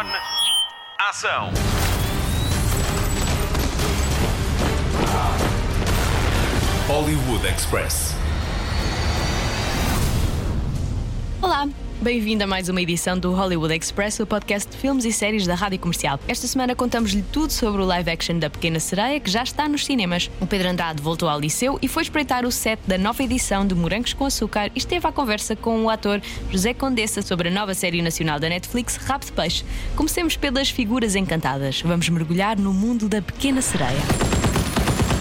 On. 0.00 0.06
Ação. 1.10 1.50
Hollywood 6.88 7.46
Express. 7.46 8.14
Olá, 11.42 11.68
bem-vindo 12.02 12.42
a 12.42 12.46
mais 12.46 12.70
uma 12.70 12.80
edição 12.80 13.18
do 13.18 13.34
Hollywood 13.34 13.76
Express, 13.76 14.20
o 14.20 14.26
podcast 14.26 14.70
de 14.70 14.76
filmes 14.78 15.04
e 15.04 15.12
séries 15.12 15.46
da 15.46 15.54
Rádio 15.54 15.78
Comercial. 15.78 16.18
Esta 16.26 16.46
semana 16.46 16.74
contamos-lhe 16.74 17.22
tudo 17.22 17.52
sobre 17.52 17.82
o 17.82 17.84
live 17.84 18.10
action 18.10 18.38
da 18.38 18.48
Pequena 18.48 18.80
Sereia, 18.80 19.20
que 19.20 19.30
já 19.30 19.42
está 19.42 19.68
nos 19.68 19.84
cinemas. 19.84 20.30
O 20.40 20.46
Pedro 20.46 20.70
Andrade 20.70 21.02
voltou 21.02 21.28
ao 21.28 21.38
liceu 21.38 21.78
e 21.82 21.88
foi 21.88 22.02
espreitar 22.02 22.46
o 22.46 22.50
set 22.50 22.80
da 22.86 22.96
nova 22.96 23.22
edição 23.22 23.66
de 23.66 23.74
Morangos 23.74 24.14
com 24.14 24.24
Açúcar 24.24 24.70
e 24.74 24.78
esteve 24.78 25.06
à 25.06 25.12
conversa 25.12 25.54
com 25.54 25.84
o 25.84 25.90
ator 25.90 26.22
José 26.50 26.72
Condessa 26.72 27.20
sobre 27.20 27.48
a 27.48 27.52
nova 27.52 27.74
série 27.74 28.00
nacional 28.00 28.40
da 28.40 28.48
Netflix, 28.48 28.96
Rabo 28.96 29.26
de 29.26 29.32
Peixe. 29.32 29.62
Comecemos 29.94 30.36
pelas 30.36 30.70
figuras 30.70 31.14
encantadas. 31.14 31.82
Vamos 31.82 32.08
mergulhar 32.08 32.58
no 32.58 32.72
mundo 32.72 33.10
da 33.10 33.20
Pequena 33.20 33.60
Sereia. 33.60 34.00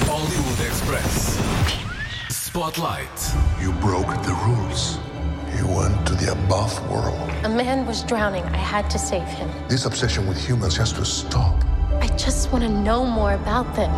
Hollywood 0.07 0.61
Express. 0.63 1.37
Spotlight. 2.29 3.11
You 3.61 3.73
broke 3.73 4.07
the 4.23 4.31
rules. 4.45 4.97
You 5.69 5.75
went 5.75 6.07
to 6.07 6.15
the 6.15 6.31
above 6.31 6.73
world. 6.89 7.29
A 7.43 7.49
man 7.49 7.85
was 7.85 8.01
drowning. 8.03 8.43
I 8.43 8.57
had 8.57 8.89
to 8.89 8.97
save 8.97 9.27
him. 9.27 9.49
This 9.67 9.85
obsession 9.85 10.27
with 10.27 10.37
humans 10.37 10.75
has 10.77 10.91
to 10.93 11.05
stop. 11.05 11.63
I 12.01 12.07
just 12.17 12.51
want 12.51 12.63
to 12.63 12.69
know 12.69 13.05
more 13.05 13.33
about 13.33 13.75
them. 13.75 13.91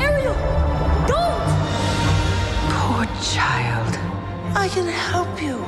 Ariel, 0.00 0.34
don't! 1.06 1.48
Poor 2.76 3.06
child. 3.22 3.92
I 4.54 4.68
can 4.68 4.86
help 4.86 5.42
you. 5.42 5.64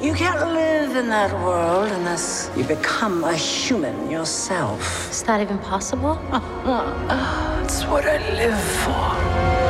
You 0.00 0.14
can't 0.14 0.52
live 0.52 0.94
in 0.94 1.08
that 1.08 1.32
world 1.42 1.90
unless 1.90 2.48
you 2.56 2.62
become 2.62 3.24
a 3.24 3.34
human 3.34 4.08
yourself. 4.08 5.10
Is 5.10 5.24
that 5.24 5.40
even 5.40 5.58
possible? 5.58 6.14
It's 7.64 7.84
what 7.84 8.04
I 8.06 8.18
live 8.32 8.60
for. 8.82 9.67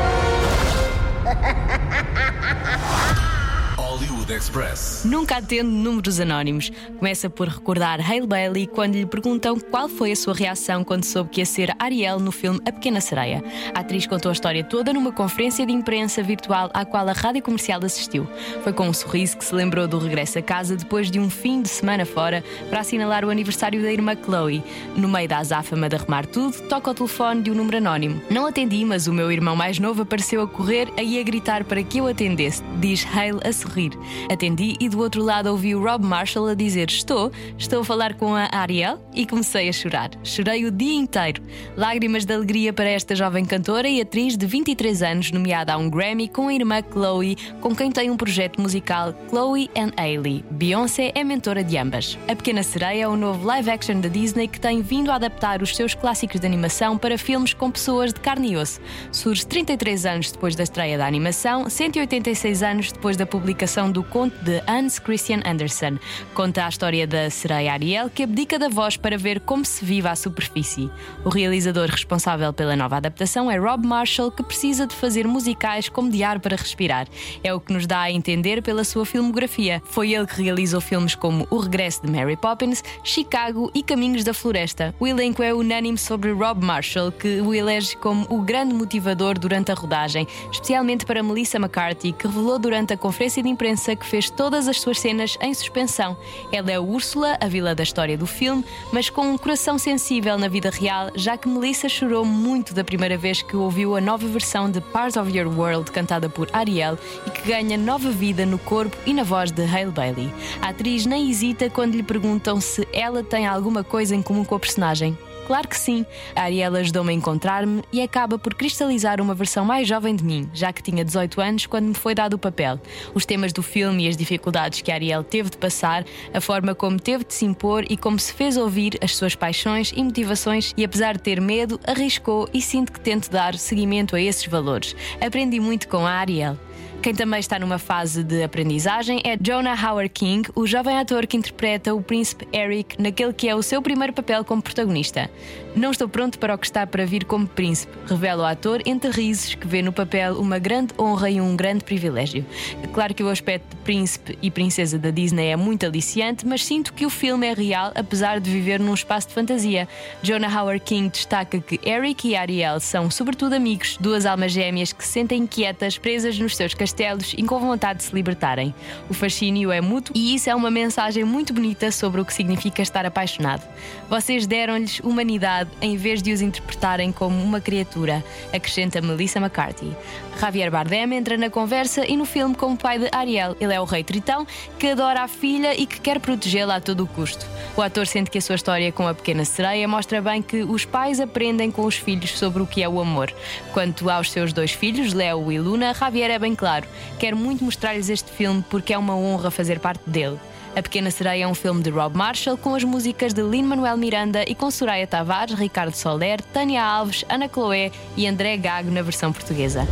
Express. 4.31 5.03
Nunca 5.05 5.39
atende 5.39 5.63
números 5.63 6.21
anónimos. 6.21 6.71
Começa 6.99 7.31
por 7.31 7.49
recordar 7.49 8.01
Hale 8.01 8.27
Bailey 8.27 8.67
quando 8.67 8.95
lhe 8.95 9.07
perguntam 9.07 9.59
qual 9.59 9.89
foi 9.89 10.13
a 10.13 10.17
sua 10.17 10.35
reação 10.35 10.85
quando 10.85 11.05
soube 11.05 11.31
que 11.31 11.41
ia 11.41 11.47
ser 11.47 11.75
Ariel 11.79 12.21
no 12.21 12.31
filme 12.31 12.61
A 12.67 12.73
Pequena 12.73 13.01
Sereia. 13.01 13.43
A 13.75 13.81
atriz 13.81 14.07
contou 14.07 14.29
a 14.29 14.33
história 14.33 14.63
toda 14.63 14.93
numa 14.93 15.13
conferência 15.13 15.65
de 15.65 15.73
imprensa 15.73 16.23
virtual 16.23 16.71
à 16.75 16.85
qual 16.85 17.09
a 17.09 17.13
rádio 17.13 17.43
comercial 17.43 17.81
assistiu. 17.83 18.29
Foi 18.63 18.73
com 18.73 18.89
um 18.89 18.93
sorriso 18.93 19.39
que 19.39 19.45
se 19.45 19.55
lembrou 19.55 19.89
do 19.89 19.99
regresso 19.99 20.39
a 20.39 20.43
casa 20.43 20.77
depois 20.77 21.11
de 21.11 21.19
um 21.19 21.31
fim 21.31 21.63
de 21.63 21.69
semana 21.69 22.05
fora 22.05 22.45
para 22.69 22.81
assinalar 22.81 23.25
o 23.25 23.31
aniversário 23.31 23.81
da 23.81 23.91
irmã 23.91 24.15
Chloe. 24.15 24.63
No 24.95 25.09
meio 25.09 25.29
da 25.29 25.39
azáfama 25.39 25.89
de 25.89 25.97
arrumar 25.97 26.27
tudo, 26.27 26.61
toca 26.69 26.91
o 26.91 26.95
telefone 26.95 27.43
de 27.43 27.51
um 27.51 27.55
número 27.55 27.79
anónimo. 27.79 28.21
Não 28.31 28.47
atendi, 28.47 28.85
mas 28.85 29.07
o 29.07 29.13
meu 29.13 29.33
irmão 29.33 29.57
mais 29.57 29.79
novo 29.79 30.03
apareceu 30.03 30.43
a 30.43 30.47
correr 30.47 30.89
e 30.99 31.19
a 31.19 31.23
gritar 31.23 31.65
para 31.65 31.83
que 31.83 31.99
eu 31.99 32.07
atendesse, 32.07 32.63
diz 32.79 33.07
Hale 33.07 33.41
a 33.43 33.53
sorrir. 33.53 33.93
Atendi 34.31 34.77
e 34.81 34.89
do 34.89 35.01
outro 35.01 35.23
lado 35.23 35.51
ouvi 35.51 35.75
o 35.75 35.83
Rob 35.83 36.05
Marshall 36.05 36.49
a 36.49 36.55
dizer: 36.55 36.89
Estou, 36.89 37.33
estou 37.57 37.81
a 37.81 37.85
falar 37.85 38.15
com 38.15 38.35
a 38.35 38.49
Ariel 38.53 38.99
e 39.15 39.27
comecei 39.27 39.69
a 39.69 39.73
chorar. 39.73 40.11
Chorei 40.23 40.65
o 40.67 40.71
dia 40.71 40.95
inteiro. 40.95 41.43
Lágrimas 41.77 42.25
de 42.25 42.35
alegria 42.35 42.73
para 42.73 42.89
esta 42.89 43.15
jovem 43.15 43.45
cantora 43.45 43.89
e 43.89 44.01
atriz 44.01 44.37
de 44.37 44.47
23 44.47 45.03
anos, 45.03 45.33
nomeada 45.33 45.73
a 45.73 45.77
um 45.77 45.89
Grammy 45.89 46.29
com 46.29 46.49
a 46.49 46.55
irmã 46.55 46.83
Chloe, 46.93 47.37
com 47.61 47.75
quem 47.75 47.91
tem 47.91 48.11
um 48.11 48.17
projeto 48.17 48.61
musical 48.61 49.15
Chloe 49.29 49.71
and 49.77 49.93
Hailey. 49.97 50.45
Beyoncé 50.51 51.13
é 51.15 51.25
mentora 51.25 51.65
de 51.65 51.77
ambas. 51.77 52.19
A 52.29 52.35
Pequena 52.35 52.63
Sereia 52.63 53.05
é 53.05 53.09
o 53.09 53.17
novo 53.17 53.47
live 53.47 53.71
action 53.71 54.01
da 54.01 54.09
Disney 54.09 54.49
que 54.49 54.61
tem 54.61 54.83
vindo 54.83 55.11
a 55.11 55.15
adaptar 55.15 55.63
os 55.63 55.75
seus 55.75 55.95
clássicos 55.95 56.41
de 56.41 56.47
animação 56.47 56.99
para 56.99 57.19
filmes 57.19 57.55
com 57.55 57.71
pessoas 57.71 58.13
de 58.13 58.21
carne 58.21 58.53
e 58.53 58.57
osso. 58.57 58.81
Surge 59.13 59.47
33 59.47 60.07
anos 60.07 60.33
depois 60.33 60.55
da 60.55 60.63
estreia 60.63 60.99
da 60.99 61.07
animação, 61.07 61.69
186 61.69 62.63
anos 62.63 62.93
depois 62.93 63.17
da 63.17 63.27
publicação 63.27 63.91
do 63.91 64.03
conto 64.09 64.37
de 64.45 64.63
Hans 64.67 64.99
Christian 64.99 65.41
Andersen. 65.45 65.99
Conta 66.35 66.67
a 66.67 66.69
história 66.69 67.07
da 67.07 67.31
sereia 67.31 67.73
Ariel 67.73 68.11
que 68.11 68.23
abdica 68.23 68.59
da 68.59 68.69
voz 68.69 68.97
para 68.97 69.17
ver 69.17 69.41
como 69.41 69.65
se 69.65 69.85
vive 69.85 70.09
à 70.09 70.17
superfície. 70.17 70.91
O 71.25 71.29
realizador 71.29 71.89
responsável 71.89 72.53
pela 72.53 72.77
nova 72.77 72.97
adaptação 72.97 73.51
é 73.51 73.57
Rob 73.57 73.87
Marshall, 73.87 74.31
que 74.31 74.43
precisa 74.43 74.87
de 74.87 74.95
fazer 74.95 75.27
musicais 75.27 75.89
como 75.89 76.11
de 76.11 76.23
ar 76.23 76.41
para 76.41 76.57
respirar. 76.57 77.07
É 77.43 77.53
o 77.53 77.61
que 77.61 77.73
nos 77.73 77.87
dá 77.87 78.01
a 78.01 78.11
entender 78.11 78.63
pela 78.63 78.85
sua 78.85 79.05
filmografia. 79.05 79.83
Foi 79.85 80.13
ele 80.13 80.27
que 80.27 80.43
realizou 80.43 80.81
filmes 80.81 81.15
como 81.15 81.47
O 81.51 81.59
Regresso 81.59 82.03
de 82.03 82.11
Mary 82.11 82.37
Poppins, 82.37 82.83
Chicago 83.03 83.71
e 83.75 83.83
Caminhos 83.83 84.25
da 84.25 84.35
Floresta. 84.35 84.95
O 84.99 85.07
elenco 85.07 85.43
é 85.43 85.53
unânime 85.53 85.99
sobre 85.99 86.33
Rob 86.33 86.65
Marshall, 86.65 87.13
que 87.13 87.41
o 87.41 87.55
elege 87.55 87.97
como 87.97 88.27
o 88.29 88.41
grande 88.41 88.75
motivador 88.75 89.39
durante 89.39 89.71
a 89.71 89.75
rodagem, 89.75 90.27
especialmente 90.51 91.05
para 91.05 91.23
Melissa 91.23 91.59
McCarthy, 91.59 92.13
que 92.13 92.27
revelou 92.27 92.59
durante 92.59 92.93
a 92.93 92.97
conferência 92.97 93.43
de 93.43 93.49
imprensa 93.49 93.95
que 93.99 94.07
fez 94.07 94.31
todas 94.31 94.69
as 94.69 94.81
suas 94.81 94.99
cenas 95.01 95.37
em 95.41 95.53
suspensão. 95.53 96.17
Ela 96.53 96.73
é 96.73 96.79
Úrsula, 96.79 97.37
a 97.41 97.49
vilã 97.49 97.75
da 97.75 97.83
história 97.83 98.17
do 98.17 98.27
filme, 98.27 98.65
mas 98.93 99.11
com 99.11 99.23
um 99.23 99.39
coração 99.39 99.79
sensível 99.79 100.39
na 100.39 100.49
vida 100.49 100.71
real, 100.71 101.11
já 101.15 101.37
que 101.37 101.49
Melissa 101.49 101.89
chorou 101.89 102.25
muito 102.25 102.75
da 102.75 102.85
primeira 102.85 103.17
vez 103.17 103.43
que 103.43 103.57
ouviu 103.57 103.97
a 103.97 104.01
nova 104.01 104.27
versão 104.27 104.71
de 104.71 104.81
Parts 104.81 105.17
of 105.17 105.37
Your 105.37 105.49
World 105.49 105.91
cantada 105.91 106.29
por 106.29 106.49
Ariel 106.53 106.99
e 107.27 107.31
que 107.31 107.49
ganha 107.49 107.77
nova 107.77 108.11
vida 108.11 108.47
no 108.47 108.59
corpo 108.59 108.97
e 109.07 109.13
na 109.13 109.23
voz 109.23 109.51
de 109.51 109.63
Hale 109.63 109.91
Bailey. 109.91 110.33
A 110.63 110.69
atriz 110.69 111.07
nem 111.07 111.31
hesita 111.31 111.69
quando 111.71 111.95
lhe 111.95 112.03
perguntam 112.03 112.61
se 112.61 112.87
ela 112.93 113.23
tem 113.23 113.47
alguma 113.47 113.83
coisa 113.83 114.15
em 114.15 114.23
comum 114.23 114.45
com 114.45 114.55
a 114.55 114.61
personagem. 114.61 115.17
Claro 115.49 115.67
que 115.67 115.79
sim. 115.79 116.05
A 116.37 116.43
Ariel 116.43 116.77
ajudou-me 116.77 117.11
a 117.11 117.15
encontrar-me 117.15 117.83
e 117.91 118.03
acaba 118.03 118.39
por 118.39 118.55
cristalizar 118.55 119.19
uma 119.19 119.35
versão 119.35 119.65
mais 119.65 119.89
jovem 119.89 120.15
de 120.15 120.23
mim, 120.23 120.47
já 120.53 120.71
que 120.75 120.83
tinha 120.83 121.03
18 121.03 121.41
anos 121.41 121.65
quando 121.65 121.87
me 121.87 121.95
foi 121.95 122.15
dado 122.15 122.35
o 122.35 122.39
papel. 122.39 122.79
Os 123.15 123.25
temas 123.25 123.51
do 123.51 123.63
filme 123.63 124.05
e 124.05 124.09
as 124.11 124.17
dificuldades 124.17 124.83
que 124.83 124.93
a 124.93 124.95
Ariel 124.95 125.25
teve 125.25 125.49
de 125.49 125.57
passar, 125.57 126.05
a 126.35 126.41
forma 126.43 126.75
como 126.75 127.01
teve 127.01 127.25
de 127.25 127.33
se 127.33 127.47
impor 127.47 127.83
e 127.89 127.97
como 127.97 128.19
se 128.19 128.35
fez 128.35 128.59
ouvir 128.59 128.99
as 129.03 129.17
suas 129.17 129.35
paixões 129.35 129.91
e 129.97 130.05
motivações, 130.05 130.75
e 130.77 130.85
apesar 130.85 131.15
de 131.15 131.23
ter 131.23 131.41
medo, 131.41 131.81
arriscou 131.87 132.47
e 132.53 132.61
sinto 132.61 132.93
que 132.93 133.01
tento 133.01 133.31
dar 133.31 133.55
seguimento 133.57 134.15
a 134.17 134.21
esses 134.21 134.45
valores. 134.45 134.95
Aprendi 135.19 135.59
muito 135.59 135.89
com 135.89 136.07
a 136.07 136.11
Ariel. 136.11 136.59
Quem 137.01 137.15
também 137.15 137.39
está 137.39 137.61
numa 137.61 137.79
fase 137.79 138.25
de 138.25 138.43
aprendizagem 138.43 139.23
é 139.25 139.37
Jonah 139.41 139.77
Howard 139.81 140.09
King, 140.09 140.51
o 140.55 140.67
jovem 140.67 140.99
ator 140.99 141.29
que 141.29 141.37
interpreta 141.37 141.95
o 141.95 142.03
príncipe 142.03 142.47
Eric 142.53 143.01
naquele 143.01 143.33
que 143.33 143.49
é 143.49 143.55
o 143.55 143.63
seu 143.63 143.81
primeiro 143.81 144.13
papel 144.13 144.45
como 144.45 144.61
protagonista. 144.61 145.31
Não 145.77 145.93
estou 145.93 146.09
pronto 146.09 146.41
para 146.41 146.57
o 146.57 146.59
que 146.59 146.67
está 146.67 146.85
para 146.89 147.07
vir 147.07 147.25
como 147.25 147.47
príncipe, 147.47 147.97
revela 148.07 148.43
o 148.43 148.47
ator 148.47 148.83
entre 148.85 149.11
risos 149.11 149.55
que 149.55 149.67
vê 149.67 149.81
no 149.81 149.93
papel 149.93 150.41
uma 150.41 150.59
grande 150.59 150.93
honra 150.99 151.31
e 151.31 151.41
um 151.41 151.55
grande 151.55 151.85
privilégio. 151.85 152.45
Claro 152.93 153.15
que 153.15 153.23
o 153.23 153.29
aspecto 153.29 153.77
príncipe 153.89 154.39
e 154.43 154.51
princesa 154.51 154.99
da 154.99 155.09
Disney 155.09 155.47
é 155.47 155.57
muito 155.57 155.87
aliciante, 155.87 156.47
mas 156.47 156.63
sinto 156.63 156.93
que 156.93 157.07
o 157.07 157.11
filme 157.11 157.47
é 157.47 157.55
real 157.55 157.91
apesar 157.95 158.39
de 158.39 158.51
viver 158.51 158.79
num 158.79 158.93
espaço 158.93 159.29
de 159.29 159.33
fantasia. 159.33 159.89
Jonah 160.23 160.61
Howard 160.61 160.85
King 160.85 161.09
destaca 161.09 161.59
que 161.59 161.81
Eric 161.83 162.29
e 162.29 162.37
Ariel 162.37 162.81
são 162.81 163.11
sobretudo 163.11 163.55
amigos, 163.55 163.97
duas 163.99 164.27
almas 164.27 164.53
gêmeas 164.53 164.93
que 164.93 165.03
se 165.03 165.13
sentem 165.13 165.45
inquietas, 165.45 165.97
presas 165.97 166.39
nos 166.39 166.55
seus 166.55 166.75
castelos 166.75 167.33
e 167.35 167.43
com 167.43 167.59
vontade 167.59 168.01
de 168.01 168.05
se 168.05 168.15
libertarem. 168.15 168.75
O 169.09 169.15
fascínio 169.15 169.73
é 169.73 169.81
mútuo 169.81 170.15
e 170.15 170.35
isso 170.35 170.51
é 170.51 170.55
uma 170.55 170.71
mensagem 170.71 171.25
muito 171.25 171.55
bonita 171.55 171.91
sobre 171.91 172.21
o 172.21 172.27
que 172.27 172.35
significa 172.35 172.83
estar 172.83 173.07
apaixonado. 173.07 173.67
Vocês 174.11 174.47
deram-lhes 174.47 175.01
humanidade 175.01 175.71
em 175.81 175.97
vez 175.97 176.23
de 176.23 176.31
os 176.31 176.43
interpretarem 176.43 177.11
como 177.11 177.43
uma 177.43 177.59
criatura, 177.59 178.23
acrescenta 178.53 179.01
Melissa 179.01 179.39
McCarthy. 179.39 179.97
Javier 180.39 180.71
Bardem 180.71 181.15
entra 181.15 181.37
na 181.37 181.51
conversa 181.51 182.07
e 182.07 182.17
no 182.17 182.25
filme 182.25 182.55
como 182.55 182.77
pai 182.77 182.99
de 182.99 183.09
Ariel. 183.11 183.57
Ele 183.61 183.73
é 183.73 183.78
o 183.81 183.85
rei 183.85 184.03
tritão 184.05 184.47
que 184.79 184.89
adora 184.89 185.23
a 185.23 185.29
filha 185.29 185.79
e 185.79 185.87
que 185.87 186.01
quer 186.01 186.21
protegê-la 186.21 186.77
a 186.77 186.81
todo 186.81 187.05
o 187.05 187.07
custo. 187.07 187.47
O 187.77 187.83
ator 187.83 188.07
sente 188.07 188.31
que 188.31 188.39
a 188.39 188.41
sua 188.41 188.55
história 188.55 188.91
com 188.93 189.07
a 189.07 189.15
pequena 189.15 189.45
sereia 189.45 189.87
mostra 189.87 190.21
bem 190.21 190.43
que 190.43 190.63
os 190.63 190.85
pais 190.85 191.21
aprendem 191.21 191.71
com 191.71 191.85
os 191.85 191.97
filhos 191.97 192.39
sobre 192.39 192.63
o 192.63 192.67
que 192.67 192.83
é 192.83 192.89
o 192.89 193.01
amor. 193.01 193.33
Quanto 193.73 194.11
aos 194.11 194.31
seus 194.31 194.53
dois 194.53 194.73
filhos, 194.73 195.13
Leo 195.13 195.51
e 195.51 195.59
Luna, 195.59 195.95
Javier 195.95 196.31
é 196.31 196.39
bem 196.39 196.55
claro. 196.55 196.87
Quer 197.19 197.35
muito 197.35 197.65
mostrar-lhes 197.65 198.09
este 198.09 198.31
filme 198.31 198.65
porque 198.69 198.93
é 198.93 198.99
uma 198.99 199.17
honra 199.17 199.51
fazer 199.51 199.79
parte 199.79 200.09
dele. 200.09 200.39
A 200.77 200.83
Pequena 200.83 201.11
Sereia 201.11 201.45
é 201.45 201.47
um 201.47 201.55
filme 201.55 201.83
de 201.83 201.91
Rob 201.91 202.17
Marshall 202.17 202.57
com 202.57 202.75
as 202.75 202.85
músicas 202.85 203.33
de 203.33 203.43
Lin-Manuel 203.43 203.97
Miranda 203.97 204.45
e 204.47 204.55
com 204.55 204.71
Soraya 204.71 205.07
Tavares, 205.07 205.59
Ricardo 205.59 205.95
Soler, 205.95 206.41
Tânia 206.41 206.85
Alves, 206.85 207.25
Ana 207.29 207.49
Chloé 207.49 207.91
e 208.17 208.27
André 208.27 208.57
Gago 208.57 208.91
na 208.91 209.03
versão 209.03 209.33
portuguesa. 209.33 209.89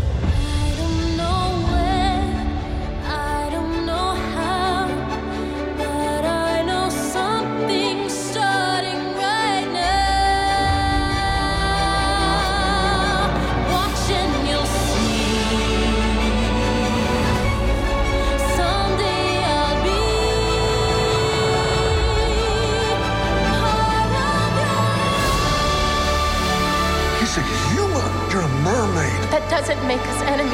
Make 29.86 30.00
us 30.00 30.22
enemies. 30.22 30.52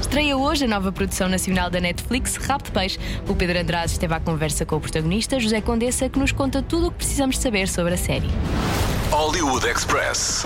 Estreia 0.00 0.36
hoje 0.36 0.64
a 0.64 0.68
nova 0.68 0.92
produção 0.92 1.28
nacional 1.28 1.68
da 1.68 1.80
Netflix, 1.80 2.34
de 2.34 2.70
Peixe. 2.70 2.98
O 3.28 3.34
Pedro 3.34 3.58
Andrade 3.58 3.90
esteve 3.90 4.14
à 4.14 4.20
conversa 4.20 4.64
com 4.64 4.76
o 4.76 4.80
protagonista, 4.80 5.40
José 5.40 5.60
Condessa, 5.60 6.08
que 6.08 6.18
nos 6.18 6.30
conta 6.30 6.62
tudo 6.62 6.88
o 6.88 6.90
que 6.92 6.98
precisamos 6.98 7.38
saber 7.38 7.68
sobre 7.68 7.94
a 7.94 7.96
série. 7.96 8.28
Hollywood 9.10 9.66
Express. 9.66 10.44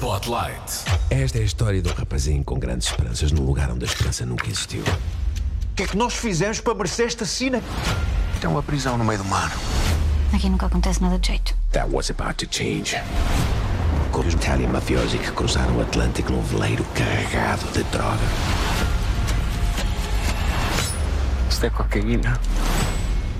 Spotlight. 0.00 0.86
Esta 1.10 1.36
é 1.36 1.42
a 1.42 1.44
história 1.44 1.82
de 1.82 1.86
um 1.86 1.92
rapazinho 1.92 2.42
com 2.42 2.58
grandes 2.58 2.88
esperanças 2.88 3.32
num 3.32 3.44
lugar 3.44 3.70
onde 3.70 3.84
a 3.84 3.86
esperança 3.86 4.24
nunca 4.24 4.48
existiu. 4.48 4.80
O 4.80 5.74
que 5.76 5.82
é 5.82 5.86
que 5.86 5.94
nós 5.94 6.14
fizemos 6.14 6.58
para 6.58 6.72
merecer 6.72 7.04
esta 7.04 7.26
sina? 7.26 7.62
Isto 8.32 8.46
é 8.46 8.48
uma 8.48 8.62
prisão 8.62 8.96
no 8.96 9.04
meio 9.04 9.18
do 9.18 9.26
mar. 9.26 9.54
Aqui 10.32 10.48
nunca 10.48 10.64
acontece 10.64 11.02
nada 11.02 11.18
de 11.18 11.26
jeito. 11.26 11.54
That 11.72 11.90
was 11.92 12.10
about 12.10 12.36
to 12.36 12.46
change. 12.50 12.96
Com 14.10 14.20
os 14.20 14.32
Italian 14.32 14.70
mafiosi 14.70 15.18
que 15.18 15.32
cruzaram 15.32 15.76
o 15.76 15.82
Atlântico 15.82 16.32
num 16.32 16.40
veleiro 16.40 16.82
carregado 16.94 17.70
de 17.74 17.82
droga. 17.90 18.24
Isto 21.50 21.66
é 21.66 21.68
cocaína. 21.68 22.40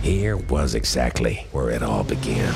Here 0.04 0.36
was 0.50 0.74
exactly 0.74 1.46
where 1.54 1.72
it 1.72 1.82
all 1.82 2.04
began. 2.04 2.52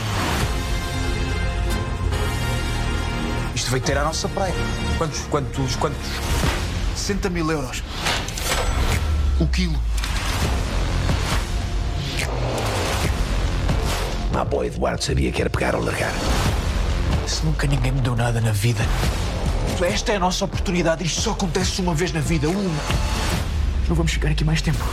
Isto 3.64 3.70
veio 3.70 3.82
ter 3.82 3.96
à 3.96 4.04
nossa 4.04 4.28
praia. 4.28 4.52
Quantos, 4.98 5.20
quantos, 5.20 5.76
quantos? 5.76 6.06
60 6.94 7.30
mil 7.30 7.50
euros. 7.50 7.82
O 9.40 9.46
quilo. 9.46 9.80
My 14.34 14.44
boy 14.44 14.66
Eduardo 14.66 15.02
sabia 15.02 15.32
que 15.32 15.40
era 15.40 15.48
pegar 15.48 15.74
ou 15.74 15.82
largar. 15.82 16.12
Se 17.26 17.42
nunca 17.46 17.66
ninguém 17.66 17.90
me 17.90 18.02
deu 18.02 18.14
nada 18.14 18.38
na 18.38 18.52
vida. 18.52 18.84
Esta 19.80 20.12
é 20.12 20.16
a 20.16 20.20
nossa 20.20 20.44
oportunidade. 20.44 21.02
Isto 21.02 21.22
só 21.22 21.30
acontece 21.30 21.80
uma 21.80 21.94
vez 21.94 22.12
na 22.12 22.20
vida. 22.20 22.46
Uma. 22.50 22.82
Não 23.88 23.96
vamos 23.96 24.12
ficar 24.12 24.28
aqui 24.28 24.44
mais 24.44 24.60
tempo. 24.60 24.84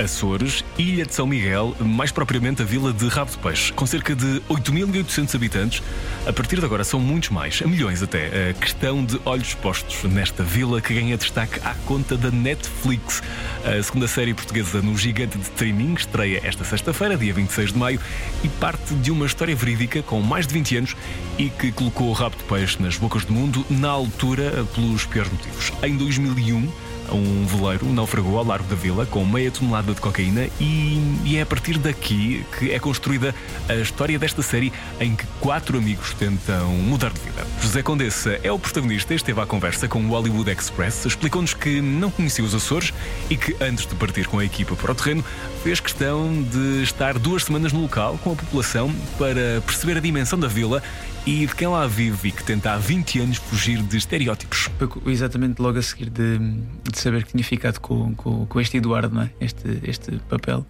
Açores, 0.00 0.64
Ilha 0.78 1.04
de 1.04 1.14
São 1.14 1.26
Miguel, 1.26 1.76
mais 1.78 2.10
propriamente 2.10 2.62
a 2.62 2.64
vila 2.64 2.92
de 2.92 3.06
Rabo 3.08 3.30
de 3.30 3.38
Peixe, 3.38 3.72
com 3.72 3.86
cerca 3.86 4.14
de 4.14 4.40
8.800 4.48 5.34
habitantes. 5.34 5.82
A 6.26 6.32
partir 6.32 6.58
de 6.58 6.64
agora 6.64 6.84
são 6.84 6.98
muitos 6.98 7.30
mais, 7.30 7.60
milhões 7.60 8.02
até. 8.02 8.50
A 8.50 8.54
questão 8.54 9.04
de 9.04 9.20
olhos 9.24 9.54
postos 9.54 10.10
nesta 10.10 10.42
vila 10.42 10.80
que 10.80 10.94
ganha 10.94 11.16
destaque 11.16 11.60
à 11.64 11.74
conta 11.86 12.16
da 12.16 12.30
Netflix. 12.30 13.22
A 13.64 13.82
segunda 13.82 14.08
série 14.08 14.32
portuguesa 14.32 14.80
no 14.80 14.96
gigante 14.96 15.36
de 15.36 15.44
streaming 15.44 15.94
estreia 15.94 16.40
esta 16.42 16.64
sexta-feira, 16.64 17.16
dia 17.16 17.32
26 17.34 17.72
de 17.72 17.78
maio, 17.78 18.00
e 18.42 18.48
parte 18.48 18.94
de 18.94 19.10
uma 19.10 19.26
história 19.26 19.54
verídica 19.54 20.02
com 20.02 20.20
mais 20.22 20.46
de 20.46 20.54
20 20.54 20.76
anos 20.76 20.96
e 21.38 21.50
que 21.50 21.70
colocou 21.72 22.08
o 22.08 22.12
Rabo 22.12 22.36
de 22.36 22.44
Peixe 22.44 22.82
nas 22.82 22.96
bocas 22.96 23.24
do 23.24 23.32
mundo 23.32 23.64
na 23.68 23.88
altura 23.88 24.66
pelos 24.74 25.04
piores 25.04 25.30
motivos. 25.30 25.72
Em 25.82 25.96
2001, 25.96 26.89
um 27.12 27.46
veleiro 27.46 27.86
naufragou 27.92 28.38
ao 28.38 28.44
largo 28.44 28.68
da 28.68 28.76
vila 28.76 29.06
com 29.06 29.24
meia 29.24 29.50
tonelada 29.50 29.92
de 29.94 30.00
cocaína 30.00 30.48
e, 30.60 31.00
e 31.24 31.36
é 31.36 31.42
a 31.42 31.46
partir 31.46 31.78
daqui 31.78 32.44
que 32.58 32.70
é 32.70 32.78
construída 32.78 33.34
a 33.68 33.74
história 33.74 34.18
desta 34.18 34.42
série 34.42 34.72
em 35.00 35.14
que 35.16 35.26
quatro 35.40 35.78
amigos 35.78 36.14
tentam 36.14 36.68
mudar 36.68 37.10
de 37.12 37.20
vida. 37.20 37.46
José 37.60 37.82
Condessa 37.82 38.38
é 38.42 38.50
o 38.50 38.58
protagonista 38.58 39.14
esteve 39.14 39.40
à 39.40 39.46
conversa 39.46 39.88
com 39.88 40.04
o 40.04 40.08
Hollywood 40.08 40.50
Express, 40.50 41.04
explicou-nos 41.06 41.54
que 41.54 41.80
não 41.80 42.10
conhecia 42.10 42.44
os 42.44 42.54
Açores 42.54 42.92
e 43.28 43.36
que 43.36 43.56
antes 43.60 43.86
de 43.86 43.94
partir 43.94 44.26
com 44.26 44.38
a 44.38 44.44
equipa 44.44 44.76
para 44.76 44.92
o 44.92 44.94
terreno 44.94 45.24
fez 45.62 45.80
questão 45.80 46.42
de 46.42 46.82
estar 46.82 47.18
duas 47.18 47.44
semanas 47.44 47.72
no 47.72 47.82
local 47.82 48.18
com 48.22 48.32
a 48.32 48.36
população 48.36 48.94
para 49.18 49.60
perceber 49.66 49.96
a 49.96 50.00
dimensão 50.00 50.38
da 50.38 50.48
vila 50.48 50.82
e 51.30 51.46
de 51.46 51.54
quem 51.54 51.68
lá 51.68 51.86
vive 51.86 52.28
e 52.28 52.32
que 52.32 52.42
tenta 52.42 52.72
há 52.72 52.76
20 52.76 53.20
anos 53.20 53.36
fugir 53.36 53.80
de 53.84 53.96
estereótipos. 53.96 54.68
Exatamente 55.06 55.62
logo 55.62 55.78
a 55.78 55.82
seguir 55.82 56.10
de, 56.10 56.38
de 56.38 56.98
saber 56.98 57.22
que 57.22 57.30
tinha 57.30 57.44
ficado 57.44 57.78
com, 57.78 58.12
com, 58.16 58.46
com 58.46 58.60
este 58.60 58.78
Eduardo, 58.78 59.14
não 59.14 59.22
é? 59.22 59.30
este, 59.40 59.78
este 59.84 60.16
papel, 60.28 60.66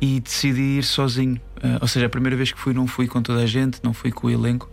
e 0.00 0.18
decidi 0.18 0.78
ir 0.78 0.82
sozinho. 0.82 1.36
Uh, 1.58 1.78
ou 1.80 1.86
seja, 1.86 2.06
a 2.06 2.08
primeira 2.08 2.36
vez 2.36 2.50
que 2.50 2.58
fui, 2.58 2.74
não 2.74 2.88
fui 2.88 3.06
com 3.06 3.22
toda 3.22 3.42
a 3.42 3.46
gente, 3.46 3.78
não 3.84 3.94
fui 3.94 4.10
com 4.10 4.26
o 4.26 4.30
elenco. 4.30 4.68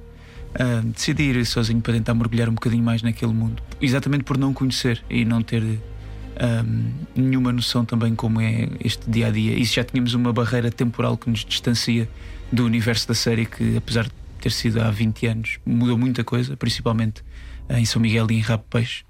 Uh, 0.56 0.82
decidi 0.88 1.26
ir 1.26 1.46
sozinho 1.46 1.80
para 1.80 1.94
tentar 1.94 2.16
mergulhar 2.16 2.50
um 2.50 2.56
bocadinho 2.56 2.84
mais 2.84 3.04
naquele 3.04 3.34
mundo, 3.34 3.62
exatamente 3.80 4.24
por 4.24 4.36
não 4.36 4.52
conhecer 4.52 5.04
e 5.08 5.24
não 5.26 5.44
ter 5.44 5.62
um, 5.62 6.92
nenhuma 7.16 7.54
noção 7.54 7.86
também 7.86 8.16
como 8.16 8.42
é 8.42 8.68
este 8.84 9.08
dia 9.08 9.28
a 9.28 9.30
dia. 9.30 9.54
E 9.54 9.64
já 9.64 9.84
tínhamos 9.84 10.16
uma 10.16 10.34
barreira 10.34 10.72
temporal 10.72 11.16
que 11.16 11.30
nos 11.30 11.46
distancia 11.46 12.10
do 12.52 12.66
universo 12.66 13.08
da 13.08 13.14
série, 13.14 13.46
que 13.46 13.78
apesar 13.78 14.06
de 14.06 14.19
ter 14.40 14.52
sido 14.52 14.82
há 14.82 14.90
20 14.90 15.28
anos, 15.28 15.60
mudou 15.66 15.98
muita 15.98 16.24
coisa, 16.24 16.56
principalmente 16.58 17.24
em 17.70 17.86
São 17.86 18.02
Miguel 18.02 18.28
e 18.32 18.36
em 18.36 18.40
Rabo 18.40 18.64
Peixe. 18.70 19.04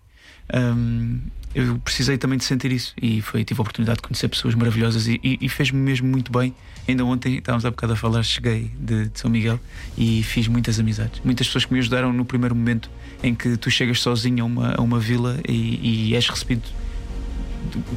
Um, 0.53 1.19
eu 1.53 1.79
precisei 1.79 2.17
também 2.17 2.37
de 2.37 2.43
sentir 2.43 2.71
isso 2.71 2.93
e 3.01 3.21
foi, 3.21 3.43
tive 3.43 3.59
a 3.59 3.63
oportunidade 3.63 3.97
de 3.97 4.03
conhecer 4.03 4.27
pessoas 4.27 4.53
maravilhosas 4.53 5.07
e, 5.07 5.19
e, 5.23 5.39
e 5.41 5.49
fez-me 5.49 5.79
mesmo 5.79 6.07
muito 6.07 6.31
bem. 6.31 6.53
Ainda 6.87 7.03
ontem 7.05 7.37
estávamos 7.37 7.65
há 7.65 7.71
bocado 7.71 7.93
a 7.93 7.95
falar, 7.95 8.21
cheguei 8.23 8.71
de, 8.79 9.09
de, 9.09 9.19
São 9.19 9.31
Miguel 9.31 9.59
e 9.97 10.21
fiz 10.23 10.47
muitas 10.47 10.79
amizades. 10.79 11.21
Muitas 11.23 11.47
pessoas 11.47 11.65
que 11.65 11.73
me 11.73 11.79
ajudaram 11.79 12.13
no 12.13 12.23
primeiro 12.23 12.55
momento 12.55 12.89
em 13.23 13.33
que 13.33 13.57
tu 13.57 13.71
chegas 13.71 13.99
sozinho 13.99 14.43
a 14.43 14.47
uma, 14.47 14.75
a 14.75 14.81
uma 14.81 14.99
vila 14.99 15.39
e, 15.47 16.09
e 16.09 16.15
és 16.15 16.27
recebido 16.27 16.63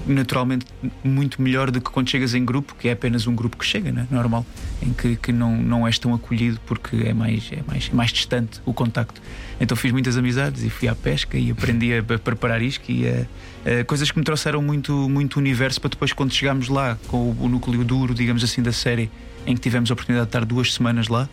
naturalmente 0.06 0.66
muito 1.02 1.40
melhor 1.40 1.70
do 1.70 1.80
que 1.80 1.90
quando 1.90 2.08
chegas 2.08 2.34
em 2.34 2.44
grupo, 2.44 2.74
que 2.78 2.88
é 2.88 2.92
apenas 2.92 3.26
um 3.26 3.34
grupo 3.34 3.56
que 3.56 3.64
chega, 3.64 3.92
né? 3.92 4.06
normal, 4.10 4.44
em 4.82 4.92
que, 4.92 5.16
que 5.16 5.32
não, 5.32 5.56
não 5.56 5.86
és 5.86 5.98
tão 5.98 6.14
acolhido 6.14 6.60
porque 6.66 6.96
é 7.04 7.12
mais, 7.12 7.50
é, 7.52 7.62
mais, 7.66 7.90
é 7.92 7.94
mais 7.94 8.10
distante 8.10 8.60
o 8.64 8.72
contacto. 8.72 9.20
Então 9.60 9.76
fiz 9.76 9.92
muitas 9.92 10.16
amizades 10.16 10.62
e 10.62 10.70
fui 10.70 10.88
à 10.88 10.94
pesca 10.94 11.38
e 11.38 11.50
aprendi 11.50 11.92
a 11.94 12.02
preparar 12.02 12.62
isco 12.62 12.90
e 12.90 13.06
a, 13.08 13.80
a, 13.80 13.84
coisas 13.84 14.10
que 14.10 14.18
me 14.18 14.24
trouxeram 14.24 14.62
muito, 14.62 15.08
muito 15.08 15.38
universo 15.38 15.80
para 15.80 15.90
depois, 15.90 16.12
quando 16.12 16.32
chegámos 16.32 16.68
lá 16.68 16.98
com 17.08 17.16
o, 17.16 17.44
o 17.44 17.48
núcleo 17.48 17.84
duro, 17.84 18.14
digamos 18.14 18.42
assim, 18.42 18.62
da 18.62 18.72
série, 18.72 19.10
em 19.46 19.54
que 19.54 19.60
tivemos 19.60 19.90
a 19.90 19.94
oportunidade 19.94 20.26
de 20.26 20.28
estar 20.28 20.44
duas 20.44 20.72
semanas 20.72 21.08
lá 21.08 21.28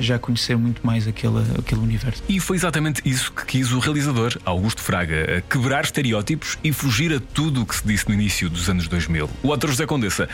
já 0.00 0.18
conhecer 0.18 0.56
muito 0.56 0.84
mais 0.84 1.06
aquele, 1.06 1.40
aquele 1.58 1.80
universo. 1.80 2.22
E 2.28 2.40
foi 2.40 2.56
exatamente 2.56 3.02
isso 3.04 3.32
que 3.32 3.44
quis 3.44 3.72
o 3.72 3.78
realizador, 3.78 4.36
Augusto 4.44 4.80
Fraga, 4.80 5.44
quebrar 5.48 5.84
estereótipos 5.84 6.58
e 6.64 6.72
fugir 6.72 7.12
a 7.12 7.20
tudo 7.20 7.62
o 7.62 7.66
que 7.66 7.76
se 7.76 7.86
disse 7.86 8.08
no 8.08 8.14
início 8.14 8.48
dos 8.48 8.68
anos 8.68 8.88
2000. 8.88 9.28
O 9.42 9.52
ator 9.52 9.70
José 9.70 9.86
Condessa 9.86 10.28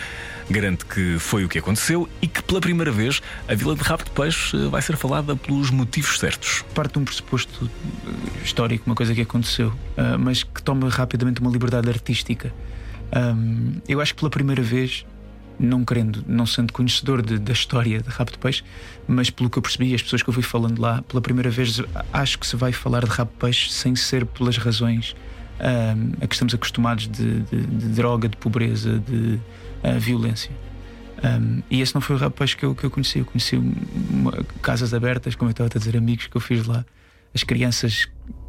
garante 0.49 0.87
que 0.87 1.18
foi 1.18 1.44
o 1.44 1.49
que 1.49 1.58
aconteceu 1.58 2.08
e 2.23 2.28
que 2.28 2.42
pela 2.42 2.61
primeira 2.61 2.92
vez 2.92 3.20
a 3.49 3.54
Vila 3.54 3.75
de 3.75 3.82
Rabo 3.82 4.04
de 4.04 4.11
Peixe 4.12 4.56
vai 4.68 4.80
ser 4.80 4.96
falada 4.96 5.35
pelos 5.35 5.70
motivos 5.70 6.18
certos. 6.18 6.64
Parte 6.75 6.92
de 6.92 7.00
um 7.00 7.04
pressuposto 7.04 7.68
histórico, 8.44 8.85
uma 8.87 8.94
coisa 8.94 9.14
que 9.14 9.20
aconteceu, 9.20 9.73
ah, 9.96 10.16
mas 10.16 10.42
que 10.42 10.62
toma 10.62 10.88
rapidamente 10.88 11.40
uma 11.40 11.50
liberdade 11.50 11.88
artística. 11.88 12.52
Eu 13.88 14.00
acho 14.00 14.14
que 14.14 14.20
pela 14.20 14.30
primeira 14.30 14.62
vez 14.62 15.06
não 15.58 15.84
querendo, 15.84 16.25
não 16.26 16.46
sendo 16.46 16.72
conhecedor 16.72 17.22
de, 17.22 17.38
da 17.38 17.52
história 17.52 18.00
de 18.00 18.08
Rabo 18.08 18.32
de 18.32 18.38
Peixe, 18.38 18.62
mas 19.08 19.30
pelo 19.30 19.48
que 19.48 19.58
eu 19.58 19.62
percebi, 19.62 19.94
as 19.94 20.02
pessoas 20.02 20.22
que 20.22 20.28
eu 20.28 20.34
fui 20.34 20.42
falando 20.42 20.80
lá, 20.80 21.02
pela 21.02 21.20
primeira 21.20 21.50
vez 21.50 21.80
acho 22.12 22.38
que 22.38 22.46
se 22.46 22.56
vai 22.56 22.72
falar 22.72 23.04
de 23.04 23.10
Rabo 23.10 23.30
de 23.30 23.38
Peixe 23.38 23.72
sem 23.72 23.96
ser 23.96 24.26
pelas 24.26 24.56
razões 24.56 25.14
a 26.20 26.26
que 26.26 26.34
estamos 26.34 26.54
acostumados 26.54 27.08
de, 27.08 27.40
de, 27.42 27.62
de 27.62 27.88
droga, 27.88 28.28
de 28.28 28.36
pobreza, 28.36 28.98
de 28.98 29.40
uh, 29.82 29.98
violência. 29.98 30.50
Um, 31.25 31.62
e 31.70 31.80
esse 31.80 31.94
não 31.94 32.00
foi 32.00 32.16
o 32.16 32.18
Rabo 32.18 32.34
de 32.34 32.38
Peixe 32.38 32.56
que 32.56 32.64
eu, 32.64 32.75
que 32.75 32.84
eu 32.84 32.90
conheci. 32.90 33.20
Eu 33.20 33.25
conheci 33.25 33.56
uma, 33.56 34.32
casas 34.60 34.92
abertas, 34.92 35.34
como 35.34 35.48
eu 35.48 35.52
estava 35.52 35.70
a 35.72 35.78
dizer, 35.78 35.96
amigos 35.96 36.26
que 36.26 36.36
eu 36.36 36.40
fiz 36.40 36.66
lá, 36.66 36.84
as 37.34 37.42
crianças 37.42 38.06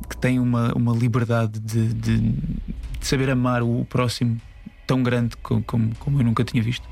que 0.09 0.17
têm 0.17 0.39
uma, 0.39 0.73
uma 0.73 0.93
liberdade 0.93 1.59
de, 1.59 1.93
de, 1.93 2.19
de 2.19 2.37
saber 3.01 3.29
amar 3.29 3.63
o 3.63 3.85
próximo 3.85 4.39
tão 4.85 5.03
grande 5.03 5.35
como, 5.37 5.63
como, 5.63 5.95
como 5.95 6.19
eu 6.19 6.25
nunca 6.25 6.43
tinha 6.43 6.61
visto. 6.61 6.87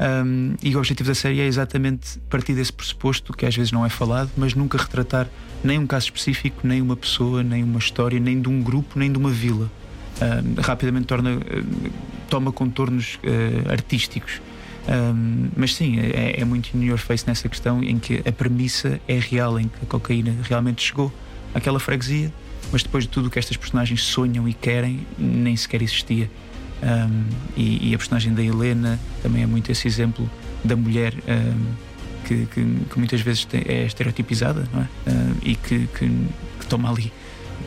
Um, 0.00 0.54
e 0.62 0.74
o 0.74 0.78
objetivo 0.78 1.10
da 1.10 1.14
série 1.14 1.40
é 1.40 1.46
exatamente 1.46 2.18
partir 2.30 2.54
desse 2.54 2.72
pressuposto 2.72 3.34
que 3.34 3.44
às 3.44 3.54
vezes 3.54 3.70
não 3.70 3.84
é 3.84 3.90
falado, 3.90 4.30
mas 4.34 4.54
nunca 4.54 4.78
retratar 4.78 5.28
nem 5.62 5.78
um 5.78 5.86
caso 5.86 6.06
específico, 6.06 6.66
nem 6.66 6.80
uma 6.80 6.96
pessoa, 6.96 7.42
nem 7.42 7.62
uma 7.62 7.78
história, 7.78 8.18
nem 8.18 8.40
de 8.40 8.48
um 8.48 8.62
grupo, 8.62 8.98
nem 8.98 9.12
de 9.12 9.18
uma 9.18 9.30
vila. 9.30 9.70
Um, 10.22 10.60
rapidamente 10.60 11.06
torna, 11.06 11.38
toma 12.30 12.50
contornos 12.50 13.16
uh, 13.16 13.70
artísticos. 13.70 14.40
Um, 14.88 15.50
mas 15.54 15.74
sim, 15.74 16.00
é, 16.00 16.40
é 16.40 16.44
muito 16.46 16.74
in 16.74 16.84
your 16.84 16.98
face 16.98 17.26
nessa 17.26 17.46
questão 17.48 17.82
em 17.82 17.98
que 17.98 18.22
a 18.26 18.32
premissa 18.32 18.98
é 19.06 19.18
real, 19.18 19.60
em 19.60 19.68
que 19.68 19.76
a 19.82 19.86
cocaína 19.86 20.34
realmente 20.42 20.82
chegou 20.82 21.12
àquela 21.54 21.78
freguesia, 21.78 22.32
mas 22.72 22.82
depois 22.82 23.04
de 23.04 23.10
tudo 23.10 23.28
o 23.28 23.30
que 23.30 23.38
estas 23.38 23.56
personagens 23.56 24.02
sonham 24.02 24.48
e 24.48 24.54
querem, 24.54 25.06
nem 25.18 25.54
sequer 25.56 25.82
existia. 25.82 26.30
Um, 26.82 27.24
e, 27.56 27.90
e, 27.90 27.94
a 27.94 27.98
personagem 27.98 28.32
da 28.32 28.42
Helena 28.42 28.98
também 29.22 29.42
é 29.42 29.46
muito 29.46 29.70
esse 29.70 29.86
exemplo 29.86 30.30
da 30.64 30.74
mulher 30.74 31.12
um, 31.28 31.74
que, 32.24 32.46
que, 32.46 32.64
que, 32.90 32.98
muitas 32.98 33.20
vezes 33.20 33.46
é 33.52 33.84
estereotipizada 33.84 34.66
é? 34.74 35.10
Um, 35.10 35.34
e 35.42 35.56
que, 35.56 35.86
que, 35.88 36.10
toma 36.70 36.90
ali 36.90 37.12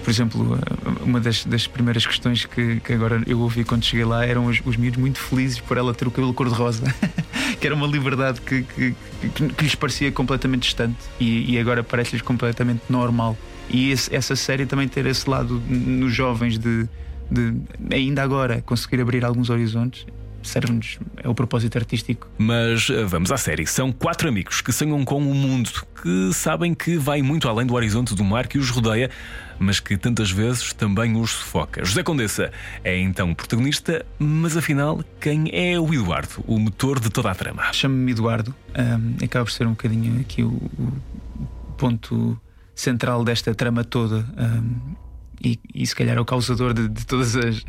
por 0.04 0.10
exemplo, 0.10 0.60
uma 1.02 1.20
das, 1.20 1.46
das 1.46 1.66
primeiras 1.66 2.06
questões 2.06 2.46
que, 2.46 2.82
agora 2.94 3.22
eu 3.26 3.40
ouvi 3.40 3.64
quando 3.64 3.84
cheguei 3.86 4.06
lá 4.06 4.26
eram 4.26 4.46
os, 4.46 4.62
os 4.66 4.76
miúdos 4.76 5.00
muito 5.00 5.20
felizes 5.20 5.60
por 5.60 5.78
ela 5.78 5.94
ter 5.94 6.08
o 6.08 6.12
cabelo 6.12 6.34
cor-de-rosa, 6.34 6.94
que 7.60 7.66
era 7.66 7.76
uma 7.76 7.88
liberdade 7.88 8.42
que, 8.42 8.64
que, 8.64 8.96
que, 9.30 9.64
lhes 9.64 9.76
parecia 9.76 10.12
completamente 10.12 10.64
distante 10.64 10.98
e, 11.20 11.54
e 11.54 11.60
agora 11.60 11.84
parece-lhes 11.84 12.22
completamente 12.22 12.82
normal. 12.90 13.38
E 13.70 13.92
esse, 13.92 14.14
essa 14.14 14.36
série 14.36 14.66
também 14.66 14.88
ter 14.88 15.06
esse 15.06 15.30
lado 15.30 15.62
nos 15.68 16.14
jovens 16.14 16.58
de, 16.58 16.88
de 17.30 17.56
ainda 17.92 18.22
agora 18.24 18.62
conseguir 18.62 19.02
abrir 19.02 19.26
alguns 19.26 19.50
horizontes 19.50 20.06
serve-nos, 20.44 21.00
é 21.18 21.28
o 21.28 21.34
propósito 21.34 21.78
artístico. 21.78 22.28
Mas 22.38 22.90
eh, 22.90 23.04
vamos 23.06 23.32
à 23.32 23.38
série. 23.38 23.66
São 23.66 23.92
quatro 23.92 24.28
amigos 24.28 24.62
que 24.62 24.72
sonham 24.72 25.04
com 25.04 25.20
um 25.22 25.34
mundo 25.34 25.70
que 26.02 26.34
sabem 26.34 26.74
que 26.74 26.98
vai 26.98 27.22
muito 27.22 27.48
além 27.48 27.66
do 27.66 27.74
horizonte 27.74 28.14
do 28.14 28.24
mar 28.24 28.48
que 28.48 28.58
os 28.58 28.70
rodeia, 28.70 29.10
mas 29.58 29.80
que 29.80 29.98
tantas 29.98 30.32
vezes 30.32 30.74
também 30.74 31.16
os 31.16 31.32
sufoca. 31.32 31.84
José 31.84 32.04
Condessa 32.04 32.52
é 32.84 32.98
então 33.00 33.32
o 33.32 33.36
protagonista, 33.36 34.06
mas 34.20 34.58
afinal, 34.58 35.04
quem 35.20 35.50
é 35.52 35.80
o 35.80 35.94
Eduardo, 35.94 36.44
o 36.46 36.60
motor 36.60 37.00
de 37.00 37.10
toda 37.10 37.32
a 37.32 37.36
trama? 37.36 37.72
Chamo-me 37.72 38.12
Eduardo, 38.12 38.54
um, 38.78 39.24
acaba 39.24 39.46
por 39.46 39.52
ser 39.52 39.66
um 39.66 39.72
bocadinho 39.72 40.20
aqui 40.20 40.44
o, 40.44 40.50
o 40.50 40.94
ponto 41.78 42.40
central 42.76 43.24
desta 43.24 43.54
trama 43.56 43.84
toda. 43.84 44.26
Um, 44.38 45.03
e, 45.44 45.60
e 45.76 45.86
se 45.86 45.94
calhar 45.94 46.18
é 46.18 46.20
o 46.22 46.26
causador 46.26 46.74
de, 46.74 46.88
de 46.88 47.06
todas 47.06 47.36
as, 47.36 47.66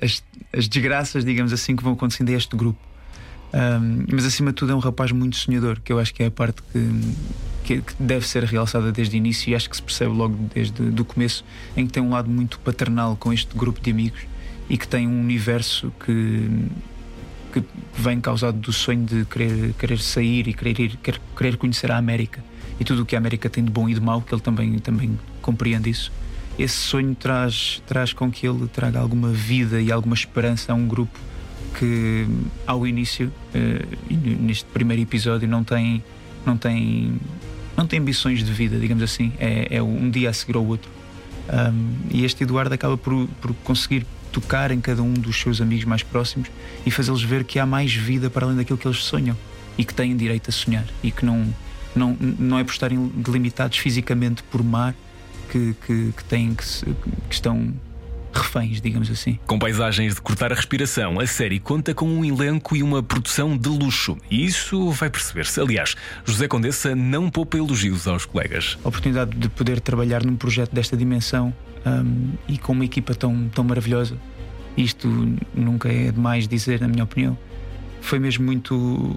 as, 0.00 0.24
as, 0.52 0.66
desgraças, 0.66 1.24
digamos 1.24 1.52
assim, 1.52 1.76
que 1.76 1.82
vão 1.82 1.92
acontecendo 1.92 2.30
a 2.30 2.32
este 2.32 2.56
grupo. 2.56 2.80
Um, 3.52 4.06
mas 4.10 4.24
acima 4.24 4.50
de 4.50 4.56
tudo 4.56 4.72
é 4.72 4.74
um 4.74 4.80
rapaz 4.80 5.12
muito 5.12 5.36
sonhador, 5.36 5.78
que 5.80 5.92
eu 5.92 5.98
acho 6.00 6.12
que 6.12 6.22
é 6.22 6.26
a 6.26 6.30
parte 6.30 6.60
que, 7.62 7.82
que, 7.82 7.94
deve 8.00 8.26
ser 8.26 8.42
realçada 8.44 8.90
desde 8.90 9.14
o 9.14 9.18
início 9.18 9.50
e 9.50 9.54
acho 9.54 9.70
que 9.70 9.76
se 9.76 9.82
percebe 9.82 10.12
logo 10.12 10.36
desde 10.52 10.82
o 10.82 11.04
começo, 11.04 11.44
em 11.76 11.86
que 11.86 11.92
tem 11.92 12.02
um 12.02 12.10
lado 12.10 12.28
muito 12.28 12.58
paternal 12.60 13.14
com 13.16 13.32
este 13.32 13.56
grupo 13.56 13.80
de 13.80 13.90
amigos 13.90 14.20
e 14.68 14.76
que 14.76 14.88
tem 14.88 15.06
um 15.06 15.20
universo 15.20 15.92
que, 16.04 16.48
que 17.52 17.64
vem 17.92 18.20
causado 18.20 18.58
do 18.58 18.72
sonho 18.72 19.04
de 19.04 19.24
querer, 19.26 19.72
querer 19.74 19.98
sair 20.00 20.48
e 20.48 20.54
querer, 20.54 20.80
ir, 20.80 20.96
querer, 20.96 21.20
querer 21.36 21.56
conhecer 21.56 21.92
a 21.92 21.96
América 21.96 22.42
e 22.80 22.84
tudo 22.84 23.02
o 23.02 23.06
que 23.06 23.14
a 23.14 23.18
América 23.18 23.48
tem 23.48 23.62
de 23.62 23.70
bom 23.70 23.88
e 23.88 23.94
de 23.94 24.00
mau, 24.00 24.20
que 24.20 24.34
ele 24.34 24.42
também, 24.42 24.78
também 24.80 25.16
compreende 25.40 25.90
isso 25.90 26.10
esse 26.58 26.76
sonho 26.76 27.14
traz, 27.14 27.82
traz 27.86 28.12
com 28.12 28.30
que 28.30 28.46
ele 28.46 28.66
traga 28.68 28.98
alguma 28.98 29.30
vida 29.30 29.80
e 29.80 29.90
alguma 29.90 30.14
esperança 30.14 30.72
a 30.72 30.74
um 30.74 30.86
grupo 30.86 31.18
que 31.78 32.26
ao 32.66 32.86
início, 32.86 33.32
uh, 33.54 34.14
neste 34.40 34.64
primeiro 34.66 35.02
episódio, 35.02 35.48
não 35.48 35.64
tem, 35.64 36.02
não 36.46 36.56
tem, 36.56 37.20
não 37.76 37.86
tem 37.86 37.98
ambições 37.98 38.44
de 38.44 38.52
vida, 38.52 38.78
digamos 38.78 39.02
assim. 39.02 39.32
É, 39.38 39.76
é 39.76 39.82
um 39.82 40.08
dia 40.08 40.30
a 40.30 40.32
seguir 40.32 40.56
ao 40.56 40.64
outro. 40.64 40.90
Um, 41.48 41.94
e 42.10 42.24
este 42.24 42.44
Eduardo 42.44 42.72
acaba 42.72 42.96
por, 42.96 43.28
por 43.40 43.52
conseguir 43.64 44.06
tocar 44.32 44.70
em 44.70 44.80
cada 44.80 45.02
um 45.02 45.12
dos 45.12 45.40
seus 45.40 45.60
amigos 45.60 45.84
mais 45.84 46.02
próximos 46.02 46.48
e 46.86 46.90
fazê-los 46.90 47.22
ver 47.22 47.44
que 47.44 47.58
há 47.58 47.66
mais 47.66 47.94
vida 47.94 48.30
para 48.30 48.46
além 48.46 48.56
daquilo 48.56 48.78
que 48.78 48.86
eles 48.86 48.98
sonham 48.98 49.36
e 49.76 49.84
que 49.84 49.92
têm 49.92 50.16
direito 50.16 50.48
a 50.48 50.52
sonhar 50.52 50.84
e 51.02 51.10
que 51.10 51.24
não, 51.24 51.54
não, 51.94 52.16
não 52.38 52.58
é 52.58 52.64
por 52.64 52.72
estarem 52.72 53.08
delimitados 53.14 53.78
fisicamente 53.78 54.42
por 54.44 54.62
mar 54.62 54.94
que, 55.54 55.76
que, 55.86 56.12
que 56.16 56.24
têm 56.24 56.52
que, 56.52 56.64
se, 56.64 56.84
que 56.84 57.34
estão 57.34 57.72
reféns, 58.32 58.80
digamos 58.80 59.08
assim. 59.08 59.38
Com 59.46 59.56
paisagens 59.56 60.16
de 60.16 60.20
cortar 60.20 60.50
a 60.50 60.56
respiração, 60.56 61.20
a 61.20 61.26
série 61.28 61.60
conta 61.60 61.94
com 61.94 62.06
um 62.06 62.24
elenco 62.24 62.74
e 62.74 62.82
uma 62.82 63.00
produção 63.00 63.56
de 63.56 63.68
luxo. 63.68 64.18
E 64.28 64.44
isso 64.44 64.90
vai 64.90 65.08
perceber-se. 65.08 65.60
Aliás, 65.60 65.94
José 66.24 66.48
Condessa 66.48 66.96
não 66.96 67.30
poupa 67.30 67.56
elogios 67.56 68.08
aos 68.08 68.26
colegas. 68.26 68.76
A 68.84 68.88
oportunidade 68.88 69.36
de 69.36 69.48
poder 69.48 69.80
trabalhar 69.80 70.24
num 70.24 70.34
projeto 70.34 70.74
desta 70.74 70.96
dimensão 70.96 71.54
um, 71.86 72.32
e 72.48 72.58
com 72.58 72.72
uma 72.72 72.84
equipa 72.84 73.14
tão, 73.14 73.48
tão 73.54 73.62
maravilhosa, 73.62 74.18
isto 74.76 75.08
nunca 75.54 75.88
é 75.88 76.10
demais 76.10 76.48
dizer, 76.48 76.80
na 76.80 76.88
minha 76.88 77.04
opinião, 77.04 77.38
foi 78.00 78.18
mesmo 78.18 78.44
muito. 78.44 79.16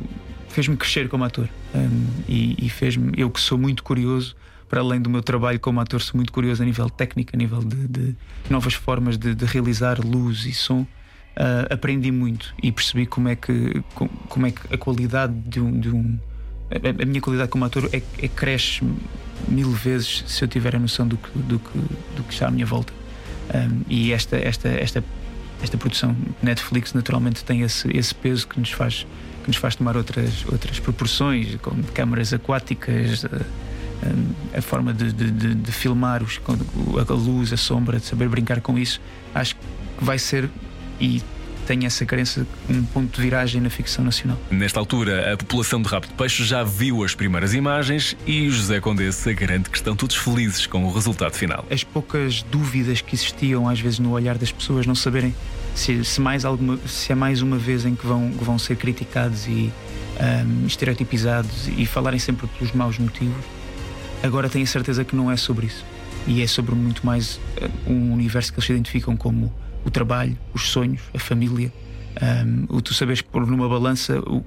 fez-me 0.49 0.77
crescer 0.77 1.09
como 1.09 1.23
ator. 1.23 1.49
Um, 1.73 2.05
e, 2.29 2.55
e 2.63 2.69
fez-me. 2.69 3.11
Eu 3.17 3.31
que 3.31 3.41
sou 3.41 3.57
muito 3.57 3.81
curioso 3.83 4.35
para 4.69 4.81
além 4.81 5.01
do 5.01 5.09
meu 5.09 5.21
trabalho 5.21 5.59
como 5.59 5.79
ator, 5.79 6.01
sou 6.01 6.17
muito 6.17 6.31
curioso 6.31 6.61
a 6.61 6.65
nível 6.65 6.89
técnico, 6.89 7.31
a 7.33 7.37
nível 7.37 7.59
de, 7.59 7.87
de 7.87 8.15
novas 8.49 8.73
formas 8.73 9.17
de, 9.17 9.33
de, 9.33 9.45
realizar 9.45 9.99
luz 9.99 10.45
e 10.45 10.53
som. 10.53 10.81
Uh, 10.81 11.71
aprendi 11.71 12.11
muito 12.11 12.53
e 12.63 12.71
percebi 12.71 13.05
como 13.05 13.29
é 13.29 13.35
que, 13.35 13.83
como 14.27 14.47
é 14.47 14.51
que 14.51 14.73
a 14.73 14.77
qualidade 14.77 15.33
de 15.33 15.59
um. 15.59 15.79
De 15.79 15.89
um 15.89 16.19
a, 16.71 17.03
a, 17.03 17.05
minha 17.05 17.21
qualidade 17.21 17.49
como 17.49 17.63
ator 17.63 17.87
é, 17.93 18.01
é, 18.17 18.27
cresce 18.27 18.83
mil 19.47 19.71
vezes 19.71 20.23
se 20.27 20.43
eu 20.43 20.47
tiver 20.47 20.75
a 20.75 20.79
noção 20.79 21.07
do 21.07 21.15
que, 21.15 21.29
do 21.37 21.59
que, 21.59 21.77
do 22.15 22.23
que 22.23 22.33
está 22.33 22.47
à 22.47 22.51
minha 22.51 22.65
volta. 22.65 22.91
Um, 23.53 23.83
e 23.87 24.11
esta, 24.11 24.35
esta, 24.35 24.67
esta, 24.67 25.03
esta 25.61 25.77
produção 25.77 26.17
Netflix 26.41 26.93
naturalmente 26.93 27.43
tem 27.45 27.61
esse, 27.61 27.87
esse 27.95 28.13
peso 28.13 28.47
que 28.47 28.59
nos 28.59 28.71
faz 28.71 29.05
que 29.43 29.51
nos 29.51 29.57
faz 29.57 29.75
tomar 29.75 29.95
outras, 29.95 30.45
outras 30.51 30.77
proporções, 30.77 31.55
como 31.61 31.81
câmaras 31.93 32.33
aquáticas, 32.33 33.23
uh, 33.23 33.45
a 34.55 34.61
forma 34.61 34.93
de, 34.93 35.11
de, 35.11 35.55
de, 35.55 35.71
filmar 35.71 36.23
os, 36.23 36.39
a 37.09 37.13
luz, 37.13 37.51
a 37.51 37.57
sombra, 37.57 37.99
de 37.99 38.05
saber 38.05 38.29
brincar 38.29 38.61
com 38.61 38.77
isso, 38.77 39.01
acho 39.33 39.55
que 39.55 39.61
vai 39.99 40.19
ser 40.19 40.49
e 40.99 41.21
tem 41.67 41.85
essa 41.85 42.05
carência 42.05 42.47
um 42.69 42.81
ponto 42.83 43.13
de 43.13 43.21
viragem 43.21 43.59
na 43.59 43.69
ficção 43.69 44.03
nacional. 44.03 44.37
Nesta 44.49 44.79
altura, 44.79 45.33
a 45.33 45.37
população 45.37 45.81
de 45.81 45.89
de 45.89 46.07
Peixe 46.17 46.45
já 46.45 46.63
viu 46.63 47.03
as 47.03 47.13
primeiras 47.13 47.53
imagens 47.53 48.15
e 48.25 48.49
José 48.49 48.79
Condessa 48.79 49.33
garante 49.33 49.69
que 49.69 49.77
estão 49.77 49.95
todos 49.95 50.15
felizes 50.15 50.65
com 50.65 50.85
o 50.85 50.91
resultado 50.91 51.33
final. 51.33 51.65
As 51.69 51.83
poucas 51.83 52.41
dúvidas 52.43 53.01
que 53.01 53.15
existiam 53.15 53.67
às 53.67 53.79
vezes 53.81 53.99
no 53.99 54.11
olhar 54.11 54.37
das 54.37 54.51
pessoas, 54.51 54.85
não 54.85 54.95
saberem 54.95 55.35
se, 55.75 56.05
se 56.05 56.21
mais 56.21 56.45
alguma, 56.45 56.77
se 56.87 57.11
é 57.11 57.15
mais 57.15 57.41
uma 57.41 57.57
vez 57.57 57.85
em 57.85 57.95
que 57.95 58.07
vão, 58.07 58.31
vão 58.31 58.57
ser 58.57 58.77
criticados 58.77 59.45
e 59.47 59.71
um, 60.19 60.65
estereotipizados 60.65 61.67
e 61.67 61.85
falarem 61.85 62.19
sempre 62.19 62.47
pelos 62.47 62.73
maus 62.73 62.97
motivos, 62.97 63.43
Agora 64.23 64.49
tenho 64.49 64.65
certeza 64.65 65.03
que 65.03 65.15
não 65.15 65.31
é 65.31 65.37
sobre 65.37 65.67
isso. 65.67 65.85
E 66.25 66.41
é 66.41 66.47
sobre 66.47 66.75
muito 66.75 67.05
mais 67.05 67.39
eh, 67.57 67.69
um 67.87 68.11
universo 68.11 68.51
que 68.51 68.59
eles 68.59 68.65
se 68.65 68.73
identificam 68.73 69.15
como 69.15 69.53
o 69.85 69.89
trabalho, 69.89 70.37
os 70.53 70.69
sonhos, 70.69 71.01
a 71.13 71.19
família. 71.19 71.71
Um, 72.21 72.75
o 72.75 72.81
tu 72.81 72.93
saberes 72.93 73.21
pôr 73.21 73.45
numa 73.45 73.69
balança 73.69 74.19
o, 74.19 74.43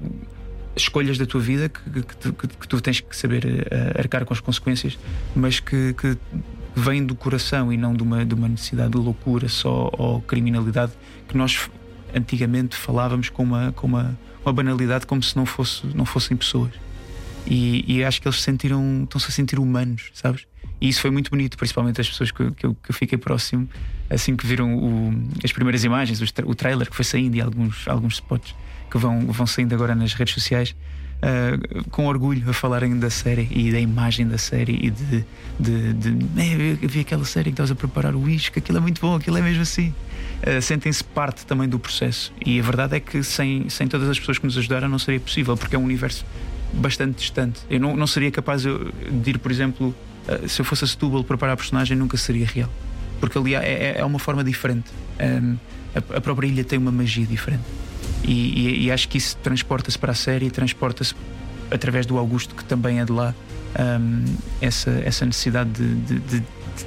escolhas 0.76 1.16
da 1.16 1.24
tua 1.24 1.40
vida 1.40 1.68
que, 1.68 1.80
que, 2.02 2.32
que, 2.32 2.48
que 2.48 2.68
tu 2.68 2.80
tens 2.80 3.00
que 3.00 3.16
saber 3.16 3.44
uh, 3.44 3.98
arcar 3.98 4.24
com 4.24 4.34
as 4.34 4.40
consequências, 4.40 4.98
mas 5.34 5.60
que, 5.60 5.94
que 5.94 6.18
vêm 6.74 7.04
do 7.04 7.14
coração 7.14 7.72
e 7.72 7.76
não 7.76 7.94
de 7.94 8.02
uma, 8.02 8.24
de 8.24 8.34
uma 8.34 8.48
necessidade 8.48 8.90
de 8.90 8.98
loucura 8.98 9.48
só 9.48 9.90
ou 9.92 10.20
criminalidade 10.22 10.92
que 11.28 11.36
nós 11.36 11.70
antigamente 12.14 12.76
falávamos 12.76 13.28
com 13.28 13.42
uma, 13.42 13.72
com 13.72 13.86
uma, 13.86 14.18
uma 14.44 14.52
banalidade 14.52 15.06
como 15.06 15.22
se 15.22 15.36
não, 15.36 15.46
fosse, 15.46 15.86
não 15.94 16.04
fossem 16.04 16.36
pessoas. 16.36 16.72
E, 17.46 17.84
e 17.86 18.04
acho 18.04 18.20
que 18.20 18.28
eles 18.28 18.38
se 18.38 18.42
sentiram, 18.42 19.02
estão-se 19.04 19.28
a 19.28 19.30
sentir 19.30 19.58
humanos, 19.58 20.10
sabes? 20.14 20.46
E 20.80 20.88
isso 20.88 21.00
foi 21.00 21.10
muito 21.10 21.30
bonito, 21.30 21.58
principalmente 21.58 22.00
as 22.00 22.08
pessoas 22.08 22.30
que, 22.30 22.50
que, 22.52 22.66
eu, 22.66 22.74
que 22.74 22.90
eu 22.90 22.94
fiquei 22.94 23.18
próximo, 23.18 23.68
assim 24.08 24.34
que 24.34 24.46
viram 24.46 24.74
o, 24.74 25.12
as 25.44 25.52
primeiras 25.52 25.84
imagens, 25.84 26.20
o, 26.20 26.54
trailer 26.54 26.88
que 26.88 26.96
foi 26.96 27.04
saindo 27.04 27.36
e 27.36 27.40
alguns, 27.40 27.86
alguns 27.86 28.14
spots 28.14 28.54
que 28.90 28.96
vão, 28.96 29.26
vão 29.26 29.46
saindo 29.46 29.74
agora 29.74 29.94
nas 29.94 30.14
redes 30.14 30.34
sociais. 30.34 30.74
Uh, 31.20 31.84
com 31.90 32.06
orgulho 32.06 32.48
a 32.48 32.52
falarem 32.54 32.98
da 32.98 33.10
série 33.10 33.46
e 33.50 33.70
da 33.70 33.78
imagem 33.78 34.26
da 34.26 34.38
série 34.38 34.72
e 34.72 34.88
de, 34.88 35.22
de, 35.58 35.92
de 35.92 36.40
é, 36.40 36.78
eu 36.82 36.88
vi 36.88 37.00
aquela 37.00 37.26
série 37.26 37.50
que 37.50 37.50
estavas 37.50 37.70
a 37.70 37.74
preparar 37.74 38.16
o 38.16 38.26
isco, 38.26 38.58
aquilo 38.58 38.78
é 38.78 38.80
muito 38.80 39.02
bom, 39.02 39.16
aquilo 39.16 39.36
é 39.36 39.42
mesmo 39.42 39.60
assim. 39.60 39.92
Uh, 40.42 40.62
Sentem-se 40.62 41.04
parte 41.04 41.44
também 41.44 41.68
do 41.68 41.78
processo. 41.78 42.32
E 42.44 42.58
a 42.58 42.62
verdade 42.62 42.96
é 42.96 43.00
que 43.00 43.22
sem, 43.22 43.68
sem 43.68 43.86
todas 43.86 44.08
as 44.08 44.18
pessoas 44.18 44.38
que 44.38 44.46
nos 44.46 44.56
ajudaram 44.56 44.88
não 44.88 44.98
seria 44.98 45.20
possível, 45.20 45.58
porque 45.58 45.76
é 45.76 45.78
um 45.78 45.84
universo 45.84 46.24
bastante 46.72 47.18
distante. 47.18 47.60
Eu 47.68 47.80
não, 47.80 47.96
não 47.96 48.06
seria 48.06 48.30
capaz 48.30 48.62
de 48.62 49.30
ir, 49.30 49.38
por 49.38 49.50
exemplo, 49.50 49.94
uh, 50.28 50.48
se 50.48 50.60
eu 50.60 50.64
fosse 50.64 50.84
a 50.84 50.86
Setúbal 50.86 51.24
preparar 51.24 51.54
a 51.54 51.56
personagem, 51.56 51.96
nunca 51.96 52.16
seria 52.16 52.46
real. 52.46 52.70
Porque 53.18 53.36
ali 53.36 53.54
é, 53.54 53.58
é, 53.58 53.94
é 53.98 54.04
uma 54.04 54.18
forma 54.18 54.42
diferente. 54.42 54.90
Um, 55.20 55.56
a, 55.94 56.20
própria 56.20 56.46
ilha 56.46 56.64
tem 56.64 56.78
uma 56.78 56.92
magia 56.92 57.26
diferente. 57.26 57.64
E, 58.24 58.32
e, 58.32 58.84
e 58.84 58.92
acho 58.92 59.08
que 59.08 59.18
isso 59.18 59.36
transporta-se 59.38 59.98
para 59.98 60.12
a 60.12 60.14
série 60.14 60.46
e 60.46 60.50
transporta-se 60.50 61.14
através 61.70 62.06
do 62.06 62.18
Augusto, 62.18 62.54
que 62.54 62.64
também 62.64 63.00
é 63.00 63.04
de 63.04 63.12
lá, 63.12 63.34
um, 63.78 64.24
essa, 64.60 64.90
essa 65.04 65.24
necessidade 65.26 65.70
de, 65.70 65.94
de, 65.96 66.20
de 66.20 66.42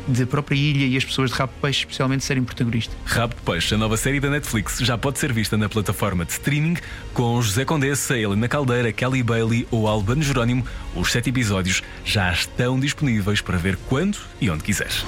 da 0.08 0.26
própria 0.26 0.56
ilha 0.56 0.86
e 0.86 0.98
as 0.98 1.06
pessoas 1.06 1.32
de 1.32 1.38
Rabo 1.38 1.54
de 1.54 1.60
Peixe, 1.62 1.80
especialmente, 1.80 2.24
serem 2.24 2.44
protagonistas. 2.44 2.96
Rabo 3.06 3.36
de 3.36 3.42
Peixe, 3.42 3.76
a 3.76 3.78
nova 3.78 3.98
série 3.98 4.20
da 4.20 4.30
Netflix, 4.30 4.80
já 4.80 4.98
pode 4.98 5.20
ser 5.20 5.32
vista 5.34 5.58
na 5.58 5.70
plataforma 5.70 6.26
de 6.26 6.32
streaming 6.32 6.78
com 7.14 7.42
José 7.42 7.66
Condessa, 7.66 8.18
Helena 8.18 8.48
Caldeira, 8.48 8.92
Kelly 8.92 9.24
Bailey 9.24 9.68
ou 9.72 9.88
Albano 9.88 10.22
Jerónimo. 10.22 10.66
Os 10.96 11.12
sete 11.12 11.30
episódios 11.30 11.82
já 12.04 12.32
estão 12.32 12.80
disponíveis 12.80 13.42
para 13.42 13.58
ver 13.58 13.78
quando 13.88 14.18
e 14.40 14.50
onde 14.50 14.64
quiseres. 14.64 15.06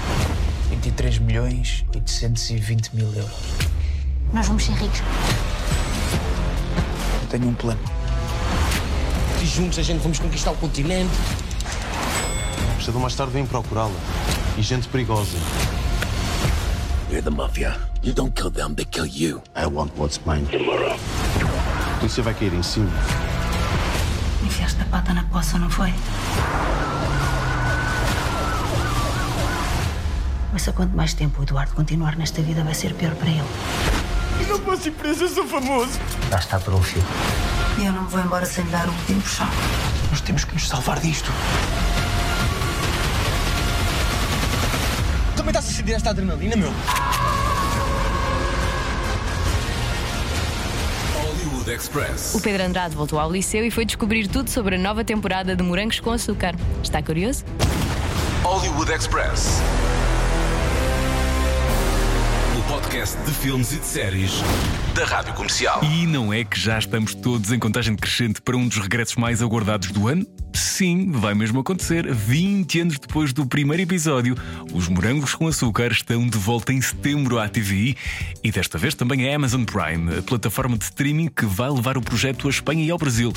23 0.70 1.20
milhões 1.20 1.86
820 1.94 2.96
mil 2.96 3.08
euros. 3.14 3.32
Nós 4.34 4.48
vamos 4.48 4.66
ser 4.66 4.74
ricos. 4.74 5.00
Eu 7.22 7.28
tenho 7.30 7.48
um 7.48 7.54
plano. 7.54 7.80
E 9.42 9.46
juntos 9.46 9.80
a 9.80 9.84
gente 9.84 10.02
vamos 10.02 10.20
conquistar 10.20 10.52
o 10.52 10.56
continente. 10.56 11.12
Cedo 12.84 13.00
mais 13.00 13.16
tarde 13.16 13.34
vem 13.34 13.46
procurá-la. 13.46 14.35
E 14.58 14.62
gente 14.62 14.88
perigosa. 14.88 15.38
You're 17.10 17.22
the 17.22 17.30
mafia. 17.30 17.76
You 18.02 18.14
don't 18.14 18.34
kill 18.36 18.52
them, 18.52 18.76
they 18.76 18.86
kill 18.86 19.06
you. 19.06 19.42
I 19.56 19.68
want 19.68 19.92
what's 19.98 20.20
mine 20.26 20.46
tomorrow. 20.48 20.96
A 20.96 21.98
polícia 22.00 22.24
vai 22.24 22.34
cair 22.34 22.54
em 22.54 22.64
cima. 22.64 22.90
Enfiaste 24.44 24.82
a 24.82 24.86
pata 24.86 25.14
na 25.14 25.24
poça, 25.24 25.58
não 25.58 25.70
foi? 25.70 25.94
Ouça, 30.54 30.72
quanto 30.72 30.96
mais 30.96 31.14
tempo 31.14 31.42
o 31.42 31.44
Eduardo 31.44 31.74
continuar 31.74 32.16
nesta 32.16 32.42
vida, 32.42 32.64
vai 32.64 32.74
ser 32.74 32.94
pior 32.94 33.14
para 33.16 33.30
ele. 33.30 33.44
Eu 34.42 34.48
não 34.48 34.60
posso 34.60 34.88
ir 34.88 34.92
preso, 34.92 35.24
eu 35.24 35.30
sou 35.30 35.48
famoso. 35.48 36.00
Já 36.30 36.38
está 36.40 36.60
para 36.60 36.74
o 36.74 36.82
filho. 36.82 37.06
E 37.78 37.86
eu 37.86 37.92
não 37.92 38.04
me 38.04 38.10
vou 38.10 38.22
embora 38.22 38.46
sem 38.46 38.64
lhe 38.64 38.70
dar 38.70 38.88
um 38.88 38.92
último 38.92 39.22
puxão. 39.22 39.48
Nós 40.10 40.22
temos 40.22 40.46
que 40.46 40.54
nos 40.54 40.68
salvar 40.68 41.00
disto. 41.00 41.32
Sentir 45.86 45.98
esta 45.98 46.10
adrenalina, 46.10 46.56
meu? 46.56 46.72
Hollywood 51.14 51.70
Express. 51.70 52.34
O 52.34 52.42
Pedro 52.42 52.64
Andrade 52.64 52.96
voltou 52.96 53.20
ao 53.20 53.32
liceu 53.32 53.64
e 53.64 53.70
foi 53.70 53.86
descobrir 53.86 54.28
tudo 54.28 54.50
sobre 54.50 54.78
a 54.78 54.80
nova 54.80 55.04
temporada 55.04 55.56
de 55.56 55.62
Morangos 55.62 56.00
com 56.00 56.10
Açúcar. 56.10 56.56
Está 56.82 57.04
curioso? 57.04 57.46
Hollywood 58.44 58.92
Express. 58.92 59.62
Podcast 62.96 63.18
de 63.24 63.32
filmes 63.32 63.74
e 63.74 63.78
de 63.78 63.86
séries 63.86 64.32
da 64.94 65.04
Rádio 65.04 65.34
Comercial. 65.34 65.84
E 65.84 66.08
não 66.08 66.32
é 66.32 66.46
que 66.46 66.58
já 66.58 66.80
estamos 66.80 67.14
todos 67.14 67.52
em 67.52 67.60
contagem 67.60 67.94
decrescente 67.94 68.42
para 68.42 68.56
um 68.56 68.66
dos 68.66 68.78
regressos 68.78 69.16
mais 69.16 69.42
aguardados 69.42 69.92
do 69.92 70.08
ano? 70.08 70.26
Sim, 70.54 71.12
vai 71.12 71.34
mesmo 71.34 71.60
acontecer. 71.60 72.10
20 72.14 72.80
anos 72.80 73.00
depois 73.00 73.34
do 73.34 73.46
primeiro 73.46 73.84
episódio, 73.84 74.38
os 74.74 74.88
Morangos 74.88 75.36
com 75.36 75.46
Açúcar 75.46 75.92
estão 75.92 76.26
de 76.26 76.38
volta 76.38 76.72
em 76.72 76.80
setembro 76.80 77.38
à 77.38 77.50
TVI 77.50 77.98
e 78.42 78.50
desta 78.50 78.78
vez 78.78 78.96
também 78.96 79.30
a 79.30 79.36
Amazon 79.36 79.66
Prime, 79.66 80.20
a 80.20 80.22
plataforma 80.22 80.78
de 80.78 80.86
streaming 80.86 81.28
que 81.28 81.46
vai 81.46 81.70
levar 81.70 81.98
o 81.98 82.02
projeto 82.02 82.48
à 82.48 82.50
Espanha 82.50 82.86
e 82.86 82.92
ao 82.92 82.98
Brasil. 82.98 83.34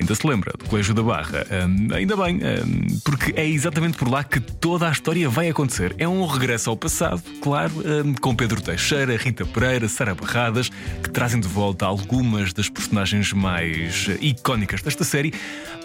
Ainda 0.00 0.14
se 0.14 0.26
lembra 0.26 0.52
do 0.58 0.64
Colégio 0.64 0.94
da 0.94 1.02
Barra? 1.02 1.46
Hum, 1.50 1.88
ainda 1.92 2.16
bem, 2.16 2.36
hum, 2.36 2.98
porque 3.04 3.34
é 3.36 3.46
exatamente 3.46 3.98
por 3.98 4.08
lá 4.08 4.24
que 4.24 4.40
toda 4.40 4.88
a 4.88 4.90
história 4.90 5.28
vai 5.28 5.50
acontecer. 5.50 5.94
É 5.98 6.08
um 6.08 6.24
regresso 6.24 6.70
ao 6.70 6.76
passado, 6.76 7.22
claro, 7.42 7.72
hum, 7.76 8.14
com 8.14 8.34
Pedro 8.34 8.62
Teixeira, 8.62 9.14
Rita 9.18 9.44
Pereira, 9.44 9.86
Sara 9.88 10.14
Barradas, 10.14 10.70
que 11.02 11.10
trazem 11.10 11.40
de 11.40 11.48
volta 11.48 11.84
algumas 11.84 12.54
das 12.54 12.70
personagens 12.70 13.34
mais 13.34 14.06
eh, 14.08 14.16
icónicas 14.22 14.80
desta 14.80 15.04
série, 15.04 15.34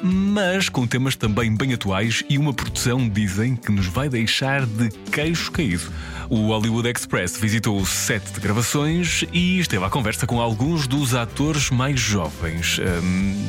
mas 0.01 0.69
com 0.69 0.87
temas 0.87 1.17
também 1.17 1.53
bem 1.53 1.73
atuais 1.73 2.23
e 2.29 2.37
uma 2.37 2.53
produção, 2.53 3.09
dizem, 3.09 3.57
que 3.57 3.73
nos 3.73 3.87
vai 3.87 4.07
deixar 4.07 4.65
de 4.65 4.89
queixo 5.11 5.51
caído. 5.51 5.91
O 6.29 6.47
Hollywood 6.47 6.89
Express 6.89 7.37
visitou 7.37 7.77
o 7.77 7.85
set 7.85 8.23
de 8.33 8.39
gravações 8.39 9.23
e 9.31 9.59
esteve 9.59 9.83
à 9.83 9.89
conversa 9.89 10.27
com 10.27 10.41
alguns 10.41 10.85
dos 10.85 11.15
atores 11.15 11.69
mais 11.69 11.99
jovens. 11.99 12.79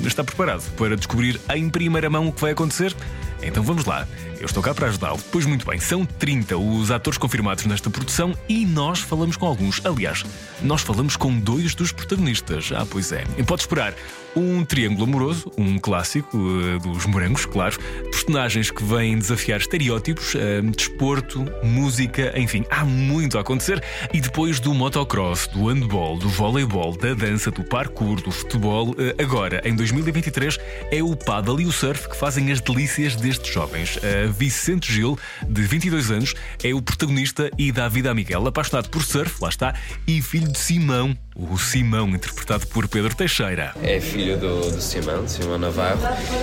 Está 0.05 0.23
preparado 0.23 0.48
para 0.76 0.97
descobrir 0.97 1.40
em 1.55 1.69
primeira 1.69 2.09
mão 2.09 2.28
o 2.28 2.33
que 2.33 2.40
vai 2.40 2.52
acontecer? 2.52 2.95
Então 3.43 3.62
vamos 3.62 3.85
lá. 3.85 4.07
Eu 4.40 4.47
estou 4.47 4.62
cá 4.62 4.75
para 4.75 4.87
ajudá-lo. 4.88 5.18
Pois 5.33 5.45
muito 5.45 5.66
bem, 5.66 5.80
são 5.80 6.04
30 6.04 6.57
os 6.57 6.90
atores 6.90 7.18
confirmados 7.18 7.64
nesta 7.66 7.90
produção 7.90 8.35
e 8.49 8.64
nós 8.64 9.00
falamos 9.00 9.37
com 9.37 9.47
alguns. 9.47 9.85
Aliás, 9.85 10.25
nós 10.62 10.83
falamos 10.83 11.16
com 11.16 11.38
dois 11.38 11.75
dos 11.75 11.92
protagonistas. 11.92 12.71
Ah, 12.75 12.87
pois 12.88 13.12
é. 13.12 13.25
E 13.37 13.42
pode 13.42 13.62
esperar 13.62 13.95
um 14.37 14.64
triângulo 14.64 15.04
amoroso, 15.04 15.50
um 15.57 15.78
clássico 15.78 16.37
uh, 16.37 16.79
dos 16.79 17.07
morangos, 17.07 17.44
claro. 17.44 17.79
Personagens 18.11 18.70
que 18.70 18.85
vêm 18.85 19.18
desafiar 19.18 19.61
estereótipos, 19.61 20.35
uh, 20.35 20.62
desporto, 20.77 21.44
música, 21.62 22.33
enfim, 22.38 22.64
há 22.70 22.85
muito 22.85 23.37
a 23.38 23.40
acontecer. 23.40 23.83
E 24.12 24.20
depois 24.20 24.61
do 24.61 24.72
motocross, 24.72 25.46
do 25.48 25.66
handball, 25.66 26.16
do 26.18 26.29
voleibol, 26.29 26.96
da 26.96 27.14
dança, 27.14 27.51
do 27.51 27.64
parkour, 27.64 28.20
do 28.20 28.31
futebol, 28.31 28.90
uh, 28.90 28.94
agora, 29.20 29.61
em 29.64 29.74
2023, 29.74 30.59
é 30.92 31.03
o 31.03 31.16
paddle 31.16 31.61
e 31.61 31.66
o 31.66 31.72
surf 31.72 32.09
que 32.09 32.16
fazem 32.16 32.53
as 32.53 32.61
delícias 32.61 33.16
destes 33.16 33.53
jovens. 33.53 33.98
Vicente 34.31 34.93
Gil, 34.93 35.19
de 35.49 35.62
22 35.62 36.11
anos, 36.11 36.35
é 36.62 36.75
o 36.75 36.83
protagonista 36.83 37.51
e 37.59 37.73
dá 37.73 37.88
vida 37.88 38.11
a 38.11 38.14
Miguel, 38.14 38.47
apaixonado 38.47 38.88
por 38.88 39.03
surf, 39.03 39.43
lá 39.43 39.49
está, 39.49 39.75
e 40.07 40.21
filho 40.23 40.51
de 40.51 40.59
Simão, 40.59 41.17
o 41.38 41.57
Simão, 41.57 42.09
interpretado 42.09 42.66
por 42.66 42.88
Pedro 42.88 43.14
Teixeira. 43.14 43.72
É 43.81 44.01
filho 44.01 44.37
do, 44.37 44.72
do 44.72 44.81
Simão, 44.81 45.24
de 45.24 45.31
Simão 45.31 45.57
Navarro. 45.57 46.01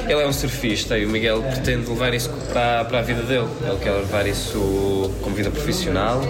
Ele 0.08 0.22
é 0.22 0.26
um 0.26 0.32
surfista 0.32 0.98
e 0.98 1.06
o 1.06 1.10
Miguel 1.10 1.42
pretende 1.44 1.90
levar 1.90 2.14
isso 2.14 2.30
para, 2.54 2.86
para 2.86 3.00
a 3.00 3.02
vida 3.02 3.22
dele. 3.24 3.48
Ele 3.62 3.78
quer 3.84 3.92
levar 3.92 4.26
isso 4.26 5.12
como 5.22 5.36
vida 5.36 5.52
profissional. 5.52 6.22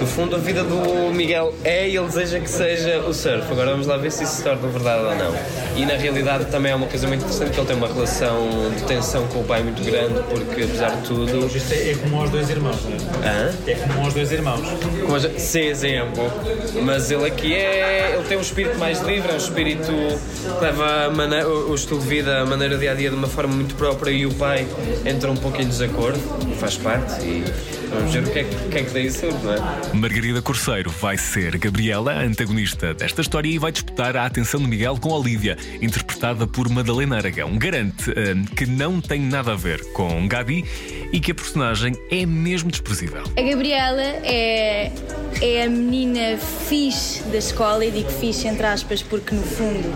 No 0.00 0.06
fundo, 0.06 0.36
a 0.36 0.38
vida 0.38 0.62
do 0.62 1.12
Miguel 1.12 1.52
é 1.64 1.88
e 1.88 1.96
ele 1.96 2.06
deseja 2.06 2.38
que 2.38 2.48
seja 2.48 3.00
o 3.00 3.12
surf. 3.12 3.50
Agora 3.50 3.72
vamos 3.72 3.88
lá 3.88 3.96
ver 3.96 4.12
se 4.12 4.22
isso 4.22 4.36
se 4.36 4.44
torna 4.44 4.68
verdade 4.68 5.02
ou 5.02 5.16
não. 5.16 5.34
E 5.76 5.84
na 5.84 5.94
realidade 5.94 6.44
também 6.44 6.70
é 6.70 6.74
uma 6.76 6.86
coisa 6.86 7.08
muito 7.08 7.22
interessante 7.22 7.50
que 7.50 7.58
ele 7.58 7.66
tem 7.66 7.76
uma 7.76 7.88
relação 7.88 8.48
de 8.76 8.84
tensão 8.84 9.26
com 9.28 9.40
o 9.40 9.44
pai 9.44 9.64
muito 9.64 9.82
grande, 9.82 10.22
porque 10.28 10.62
apesar 10.62 10.90
de 10.90 11.08
tudo. 11.08 11.46
Isto 11.46 11.74
é, 11.74 11.90
é 11.90 11.94
como 11.96 12.20
aos 12.20 12.30
dois 12.30 12.48
irmãos, 12.48 12.78
não 12.84 13.24
é? 13.24 13.28
Hã? 13.28 13.54
É 13.66 13.74
como 13.74 14.04
aos 14.04 14.14
dois 14.14 14.30
irmãos. 14.30 14.68
Como 15.00 15.14
aos... 15.14 15.24
Sim, 15.38 15.74
sim, 15.74 15.94
é 15.94 16.04
um 16.04 16.12
pouco. 16.12 16.38
Mas 16.84 17.10
ele 17.10 17.26
aqui 17.26 17.52
é. 17.54 17.79
Ele 17.80 18.24
tem 18.28 18.36
um 18.36 18.40
espírito 18.40 18.78
mais 18.78 19.00
livre, 19.00 19.30
é 19.30 19.34
um 19.34 19.38
espírito 19.38 19.86
que 19.86 20.64
leva 20.64 21.10
maneira, 21.10 21.48
o 21.48 21.74
estilo 21.74 22.00
de 22.00 22.06
vida, 22.06 22.40
a 22.40 22.46
maneira 22.46 22.76
dia 22.76 22.92
a 22.92 22.94
dia 22.94 23.10
de 23.10 23.16
uma 23.16 23.28
forma 23.28 23.54
muito 23.54 23.74
própria 23.74 24.10
e 24.10 24.26
o 24.26 24.34
pai 24.34 24.66
entra 25.04 25.30
um 25.30 25.36
pouco 25.36 25.60
em 25.60 25.66
desacordo, 25.66 26.18
faz 26.58 26.76
parte 26.76 27.20
e 27.22 27.79
vamos 27.90 28.12
ver 28.12 28.22
o 28.22 28.30
que 28.30 28.38
é 28.38 28.44
que, 28.44 28.78
é 28.78 28.82
que 28.84 28.90
daí 28.90 29.10
surge, 29.10 29.36
não 29.42 29.52
é? 29.52 29.60
Margarida 29.94 30.40
Corceiro 30.42 30.90
vai 30.90 31.16
ser 31.16 31.58
Gabriela, 31.58 32.12
a 32.12 32.22
antagonista 32.22 32.94
desta 32.94 33.20
história, 33.20 33.48
e 33.48 33.58
vai 33.58 33.72
disputar 33.72 34.16
a 34.16 34.24
atenção 34.24 34.60
de 34.60 34.66
Miguel 34.66 34.96
com 34.98 35.10
Olivia, 35.10 35.56
interpretada 35.80 36.46
por 36.46 36.68
Madalena 36.68 37.16
Aragão. 37.16 37.56
Garante 37.58 38.10
hum, 38.10 38.44
que 38.56 38.66
não 38.66 39.00
tem 39.00 39.20
nada 39.20 39.52
a 39.52 39.56
ver 39.56 39.84
com 39.92 40.26
Gabi 40.28 40.64
e 41.12 41.20
que 41.20 41.32
a 41.32 41.34
personagem 41.34 41.94
é 42.10 42.24
mesmo 42.24 42.70
desprezível. 42.70 43.22
A 43.36 43.42
Gabriela 43.42 44.02
é, 44.02 44.92
é 45.40 45.64
a 45.64 45.68
menina 45.68 46.38
fixe 46.38 47.22
da 47.24 47.38
escola, 47.38 47.84
e 47.84 47.90
digo 47.90 48.10
fixe 48.10 48.46
entre 48.46 48.66
aspas 48.66 49.02
porque 49.02 49.34
no 49.34 49.42
fundo 49.42 49.92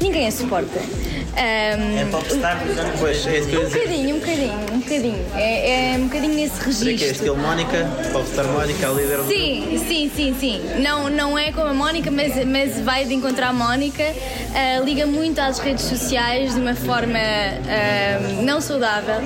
ninguém 0.00 0.26
a 0.26 0.30
suporta. 0.30 0.80
Um, 1.32 1.98
é 1.98 2.04
popstar, 2.10 2.62
pois, 2.98 3.26
é 3.26 3.38
isso 3.38 3.48
que 3.48 3.54
eu 3.54 3.62
Um 3.62 3.70
bocadinho, 3.70 4.16
um 4.16 4.18
bocadinho, 4.18 4.58
um 4.72 4.78
bocadinho. 4.80 5.26
É, 5.34 5.92
é 5.94 5.96
um 5.96 6.04
bocadinho 6.04 6.34
nesse 6.34 6.56
Será 6.56 6.64
que 6.72 6.78
é 6.80 6.90
registro. 6.90 7.10
estilo 7.12 7.36
Mónica? 7.38 7.88
Popstar 8.12 8.44
Mónica, 8.48 8.88
a 8.88 8.92
líder 8.92 9.16
do 9.16 9.28
Sim, 9.28 9.84
sim, 9.88 10.10
sim, 10.14 10.36
sim. 10.38 10.60
Não, 10.82 11.08
não 11.08 11.38
é 11.38 11.50
como 11.50 11.68
a 11.68 11.74
Mónica, 11.74 12.10
mas, 12.10 12.44
mas 12.44 12.78
vai 12.80 13.06
de 13.06 13.14
encontrar 13.14 13.48
a 13.48 13.52
Mónica. 13.52 14.04
Ah, 14.54 14.80
liga 14.84 15.06
muito 15.06 15.40
às 15.40 15.58
redes 15.58 15.84
sociais 15.86 16.54
de 16.54 16.60
uma 16.60 16.74
forma 16.74 17.18
ah, 17.18 18.42
não 18.42 18.60
saudável. 18.60 19.22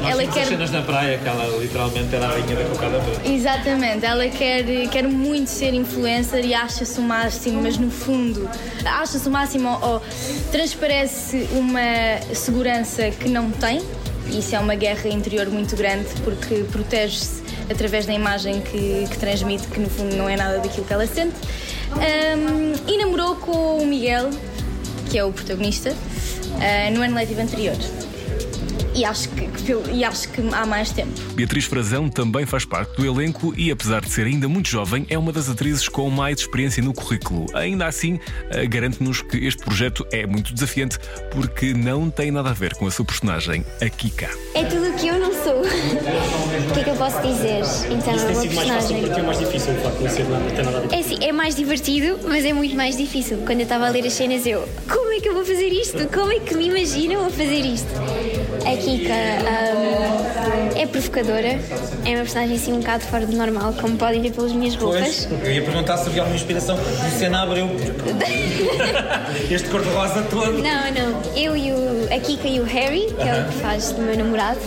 Nós 0.00 0.12
ela 0.12 0.26
quer 0.26 0.42
as 0.42 0.48
cenas 0.48 0.70
na 0.70 0.82
praia, 0.82 1.18
que 1.18 1.28
ela 1.28 1.44
literalmente 1.58 2.14
era 2.14 2.26
a 2.26 2.30
rainha 2.30 2.56
da 2.56 2.64
cocada 2.64 2.98
preta. 3.00 3.28
Exatamente, 3.28 4.04
ela 4.04 4.28
quer, 4.28 4.64
quer 4.88 5.04
muito 5.04 5.48
ser 5.48 5.74
influencer 5.74 6.44
e 6.44 6.54
acha-se 6.54 6.98
o 6.98 7.02
máximo, 7.02 7.62
mas 7.62 7.76
no 7.76 7.90
fundo 7.90 8.48
acha-se 8.84 9.28
o 9.28 9.30
máximo 9.30 9.68
ou, 9.82 9.94
ou 9.94 10.02
transparece 10.50 11.48
uma 11.52 12.34
segurança 12.34 13.10
que 13.10 13.28
não 13.28 13.50
tem. 13.50 13.82
Isso 14.28 14.54
é 14.54 14.60
uma 14.60 14.74
guerra 14.76 15.08
interior 15.08 15.48
muito 15.48 15.74
grande 15.74 16.08
porque 16.22 16.64
protege-se 16.70 17.42
através 17.70 18.06
da 18.06 18.12
imagem 18.12 18.60
que, 18.60 19.06
que 19.10 19.18
transmite, 19.18 19.66
que 19.68 19.80
no 19.80 19.90
fundo 19.90 20.16
não 20.16 20.28
é 20.28 20.36
nada 20.36 20.58
daquilo 20.58 20.86
que 20.86 20.92
ela 20.92 21.06
sente. 21.06 21.34
Ahm, 21.92 22.74
e 22.86 22.98
namorou 22.98 23.36
com 23.36 23.78
o 23.78 23.86
Miguel, 23.86 24.30
que 25.10 25.18
é 25.18 25.24
o 25.24 25.32
protagonista, 25.32 25.94
ah, 26.60 26.90
no 26.90 27.02
ano 27.02 27.14
letivo 27.14 27.40
anterior. 27.40 27.76
E 29.00 29.04
acho 29.06 29.30
que, 29.30 29.46
que- 29.46 29.90
e 29.94 30.04
acho 30.04 30.28
que 30.28 30.42
há 30.52 30.66
mais 30.66 30.90
tempo. 30.92 31.18
Beatriz 31.32 31.64
Frazão 31.64 32.10
também 32.10 32.44
faz 32.44 32.66
parte 32.66 32.94
do 32.98 33.06
elenco 33.06 33.54
e, 33.56 33.70
apesar 33.70 34.02
de 34.02 34.10
ser 34.10 34.26
ainda 34.26 34.46
muito 34.46 34.68
jovem, 34.68 35.06
é 35.08 35.16
uma 35.16 35.32
das 35.32 35.48
atrizes 35.48 35.88
com 35.88 36.10
mais 36.10 36.40
experiência 36.40 36.82
no 36.82 36.92
currículo. 36.92 37.46
Ainda 37.54 37.86
assim, 37.86 38.20
eh, 38.50 38.66
garante-nos 38.66 39.22
que 39.22 39.38
este 39.38 39.62
projeto 39.64 40.06
é 40.12 40.26
muito 40.26 40.52
desafiante 40.52 40.98
porque 41.30 41.72
não 41.72 42.10
tem 42.10 42.30
nada 42.30 42.50
a 42.50 42.52
ver 42.52 42.74
com 42.74 42.86
a 42.86 42.90
sua 42.90 43.06
personagem, 43.06 43.64
a 43.80 43.88
Kika. 43.88 44.28
É 44.54 44.64
tudo 44.64 44.90
o 44.90 44.92
que 44.94 45.08
eu 45.08 45.18
não 45.18 45.32
sou. 45.32 45.62
O 46.70 46.72
que 46.72 46.80
é 46.80 46.84
que 46.84 46.90
eu 46.90 46.94
posso 46.94 47.20
dizer? 47.20 47.62
Então, 47.90 48.14
Isso 48.14 48.24
é 48.24 48.26
tem 48.26 48.34
uma 48.36 48.42
sido 48.42 48.54
mais 48.54 48.68
fácil 48.68 48.96
personagem. 48.96 49.00
para 49.02 49.14
ti 49.14 49.20
ou 49.20 49.26
mais 49.26 49.38
difícil, 49.40 49.72
o 49.72 49.76
facto 49.78 49.96
de 49.98 50.04
não 50.04 50.10
ser 50.10 50.24
nada, 50.28 50.44
ter 50.54 50.64
nada 50.64 50.76
a 50.78 50.80
ver? 50.82 50.94
É 50.94 50.98
assim, 51.00 51.16
é 51.20 51.32
mais 51.32 51.54
divertido, 51.56 52.18
mas 52.28 52.44
é 52.44 52.52
muito 52.52 52.76
mais 52.76 52.96
difícil. 52.96 53.38
Quando 53.38 53.58
eu 53.58 53.64
estava 53.64 53.86
a 53.86 53.90
ler 53.90 54.06
as 54.06 54.12
cenas, 54.12 54.46
eu, 54.46 54.68
como 54.88 55.12
é 55.12 55.20
que 55.20 55.28
eu 55.28 55.34
vou 55.34 55.44
fazer 55.44 55.66
isto? 55.68 56.06
Como 56.08 56.32
é 56.32 56.38
que 56.38 56.54
me 56.54 56.68
imaginam 56.68 57.26
a 57.26 57.30
fazer 57.30 57.60
isto? 57.60 57.88
A 58.64 58.76
Kika 58.76 59.12
hum, 59.12 60.70
é 60.76 60.86
provocadora, 60.86 61.48
é 62.04 62.10
uma 62.10 62.18
personagem 62.18 62.54
assim 62.56 62.72
um 62.72 62.78
bocado 62.78 63.04
fora 63.04 63.26
do 63.26 63.36
normal, 63.36 63.74
como 63.80 63.96
podem 63.96 64.20
ver 64.20 64.30
pelas 64.30 64.52
minhas 64.52 64.76
roupas. 64.76 65.26
Pois, 65.28 65.44
eu 65.44 65.52
ia 65.52 65.62
perguntar 65.62 65.96
se 65.96 66.08
havia 66.08 66.22
alguma 66.22 66.36
inspiração 66.36 66.76
de 66.76 67.18
Cena 67.18 67.42
Abreu. 67.42 67.68
este 69.50 69.68
cor-de-rosa 69.68 70.22
todo. 70.30 70.52
Não, 70.52 70.62
não. 70.92 71.22
Eu 71.34 71.56
e 71.56 71.72
o, 71.72 72.14
a 72.14 72.20
Kika 72.20 72.46
e 72.46 72.60
o 72.60 72.64
Harry, 72.64 73.06
que 73.06 73.28
é 73.28 73.40
o 73.42 73.44
que 73.50 73.58
faz 73.58 73.90
do 73.92 74.02
meu 74.02 74.16
namorado, 74.16 74.60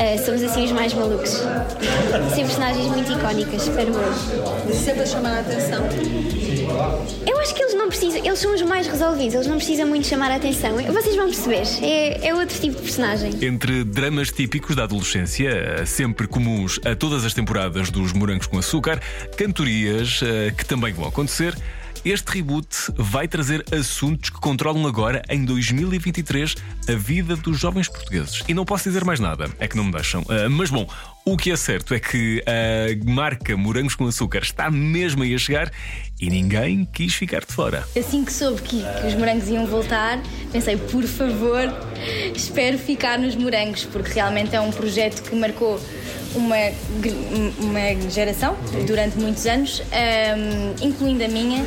Ah, 0.00 0.16
somos 0.16 0.42
assim 0.42 0.64
os 0.64 0.72
mais 0.72 0.94
malucos. 0.94 1.28
São 1.28 2.46
personagens 2.46 2.86
muito 2.86 3.12
icónicas, 3.12 3.64
espero 3.64 3.92
eu. 3.92 4.72
Sempre 4.72 5.02
a 5.02 5.06
chamar 5.06 5.36
a 5.36 5.40
atenção. 5.40 5.84
Eu 7.26 7.38
acho 7.38 7.54
que 7.54 7.62
eles 7.62 7.74
não 7.74 7.86
precisam, 7.86 8.24
eles 8.24 8.38
são 8.38 8.54
os 8.54 8.62
mais 8.62 8.86
resolvidos, 8.86 9.34
eles 9.34 9.46
não 9.46 9.56
precisam 9.58 9.86
muito 9.86 10.06
chamar 10.06 10.30
a 10.30 10.36
atenção. 10.36 10.72
Vocês 10.76 11.14
vão 11.14 11.26
perceber, 11.26 11.64
é, 11.82 12.28
é 12.28 12.34
outro 12.34 12.58
tipo 12.58 12.76
de 12.76 12.82
personagem. 12.82 13.32
Entre 13.42 13.84
dramas 13.84 14.32
típicos 14.32 14.74
da 14.74 14.84
adolescência, 14.84 15.84
sempre 15.84 16.26
comuns 16.26 16.80
a 16.82 16.96
todas 16.96 17.26
as 17.26 17.34
temporadas 17.34 17.90
dos 17.90 18.14
Morangos 18.14 18.46
com 18.46 18.58
Açúcar, 18.58 19.02
cantorias 19.36 20.20
eh, 20.22 20.50
que 20.56 20.64
também 20.64 20.94
vão 20.94 21.06
acontecer. 21.06 21.54
Este 22.04 22.28
reboot 22.30 22.68
vai 22.96 23.28
trazer 23.28 23.64
assuntos 23.74 24.30
que 24.30 24.40
controlam 24.40 24.86
agora, 24.86 25.22
em 25.28 25.44
2023, 25.44 26.54
a 26.88 26.92
vida 26.94 27.36
dos 27.36 27.58
jovens 27.58 27.88
portugueses. 27.88 28.42
E 28.48 28.54
não 28.54 28.64
posso 28.64 28.84
dizer 28.84 29.04
mais 29.04 29.20
nada, 29.20 29.50
é 29.58 29.68
que 29.68 29.76
não 29.76 29.84
me 29.84 29.92
deixam. 29.92 30.22
Uh, 30.22 30.48
mas 30.48 30.70
bom, 30.70 30.88
o 31.24 31.36
que 31.36 31.50
é 31.50 31.56
certo 31.56 31.94
é 31.94 32.00
que 32.00 32.42
a 32.46 33.10
marca 33.10 33.56
Morangos 33.56 33.94
com 33.94 34.06
Açúcar 34.06 34.40
está 34.42 34.70
mesmo 34.70 35.22
aí 35.22 35.34
a 35.34 35.38
chegar 35.38 35.70
e 36.20 36.28
ninguém 36.28 36.88
quis 36.92 37.14
ficar 37.14 37.40
de 37.40 37.52
fora. 37.52 37.86
Assim 37.96 38.24
que 38.24 38.32
soube 38.32 38.60
que, 38.62 38.82
que 38.82 39.06
os 39.06 39.14
morangos 39.14 39.48
iam 39.48 39.66
voltar, 39.66 40.20
pensei, 40.52 40.76
por 40.76 41.04
favor, 41.04 41.72
espero 42.34 42.78
ficar 42.78 43.18
nos 43.18 43.36
morangos, 43.36 43.84
porque 43.84 44.12
realmente 44.14 44.54
é 44.54 44.60
um 44.60 44.70
projeto 44.70 45.22
que 45.22 45.34
marcou 45.34 45.80
uma, 46.34 46.56
uma 47.58 48.10
geração 48.10 48.56
durante 48.86 49.18
muitos 49.18 49.46
anos, 49.46 49.82
um, 49.82 50.86
incluindo 50.86 51.24
a 51.24 51.28
minha. 51.28 51.64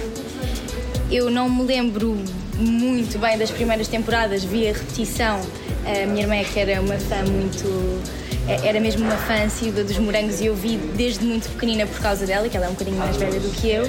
Eu 1.11 1.29
não 1.29 1.49
me 1.49 1.63
lembro 1.63 2.17
muito 2.55 3.19
bem 3.19 3.37
das 3.37 3.51
primeiras 3.51 3.87
temporadas, 3.87 4.43
vi 4.43 4.67
a 4.67 4.73
repetição. 4.73 5.39
A 5.85 6.05
minha 6.05 6.23
irmã, 6.23 6.43
que 6.43 6.59
era 6.59 6.81
uma 6.81 6.97
fã 6.97 7.23
muito. 7.25 8.22
Era 8.47 8.79
mesmo 8.79 9.05
uma 9.05 9.15
fã 9.15 9.43
assídua 9.45 9.83
dos 9.83 9.97
morangos 9.97 10.41
e 10.41 10.47
eu 10.47 10.55
vi 10.55 10.77
desde 10.95 11.23
muito 11.23 11.49
pequenina 11.49 11.85
por 11.85 11.99
causa 11.99 12.25
dela, 12.25 12.49
que 12.49 12.57
ela 12.57 12.65
é 12.65 12.69
um 12.69 12.73
bocadinho 12.73 12.97
mais 12.97 13.15
velha 13.15 13.39
do 13.39 13.49
que 13.49 13.69
eu. 13.69 13.83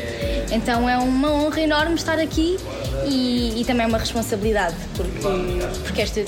Então 0.52 0.88
é 0.88 0.96
uma 0.96 1.32
honra 1.32 1.60
enorme 1.60 1.94
estar 1.96 2.18
aqui 2.18 2.56
e, 3.06 3.60
e 3.60 3.64
também 3.64 3.86
uma 3.86 3.98
responsabilidade, 3.98 4.76
porque, 4.96 5.18
porque 5.84 6.02
esta 6.02 6.20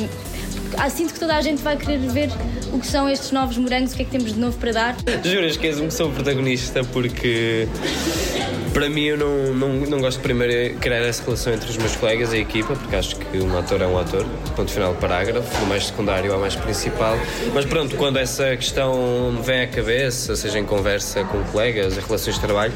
ah, 0.78 0.90
sinto 0.90 1.14
que 1.14 1.20
toda 1.20 1.36
a 1.36 1.40
gente 1.40 1.62
vai 1.62 1.76
querer 1.76 1.98
ver 1.98 2.30
o 2.72 2.78
que 2.78 2.86
são 2.86 3.08
estes 3.08 3.30
novos 3.30 3.56
morangos, 3.56 3.92
o 3.92 3.96
que 3.96 4.02
é 4.02 4.04
que 4.04 4.10
temos 4.10 4.34
de 4.34 4.40
novo 4.40 4.58
para 4.58 4.72
dar. 4.72 4.96
Juras 5.24 5.56
que 5.56 5.66
és-me 5.66 5.86
que 5.86 5.94
sou 5.94 6.10
protagonista 6.10 6.82
porque 6.84 7.68
para 8.76 8.90
mim 8.90 9.04
eu 9.04 9.16
não, 9.16 9.54
não, 9.54 9.68
não 9.86 10.00
gosto 10.02 10.18
de 10.18 10.22
primeiro 10.22 10.78
criar 10.78 10.98
essa 10.98 11.24
relação 11.24 11.54
entre 11.54 11.70
os 11.70 11.78
meus 11.78 11.96
colegas 11.96 12.34
e 12.34 12.36
a 12.36 12.40
equipa, 12.40 12.76
porque 12.76 12.94
acho 12.94 13.16
que 13.16 13.38
um 13.38 13.56
ator 13.56 13.80
é 13.80 13.86
um 13.86 13.98
ator, 13.98 14.22
ponto 14.54 14.70
final 14.70 14.92
parágrafo, 14.96 15.60
do 15.60 15.66
mais 15.66 15.86
secundário 15.86 16.30
ao 16.30 16.38
mais 16.38 16.54
principal. 16.56 17.16
Mas 17.54 17.64
pronto, 17.64 17.96
quando 17.96 18.18
essa 18.18 18.54
questão 18.54 19.40
vem 19.42 19.62
à 19.62 19.66
cabeça, 19.66 20.36
seja 20.36 20.58
em 20.58 20.64
conversa 20.66 21.24
com 21.24 21.42
colegas, 21.44 21.96
em 21.96 22.00
relações 22.02 22.34
de 22.34 22.40
trabalho, 22.42 22.74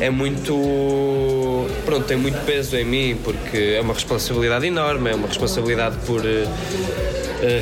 é 0.00 0.10
muito. 0.10 1.68
Pronto, 1.84 2.04
tem 2.06 2.16
muito 2.16 2.44
peso 2.44 2.76
em 2.76 2.84
mim, 2.84 3.16
porque 3.22 3.76
é 3.76 3.80
uma 3.80 3.94
responsabilidade 3.94 4.66
enorme, 4.66 5.10
é 5.10 5.14
uma 5.14 5.28
responsabilidade 5.28 5.96
por 6.04 6.22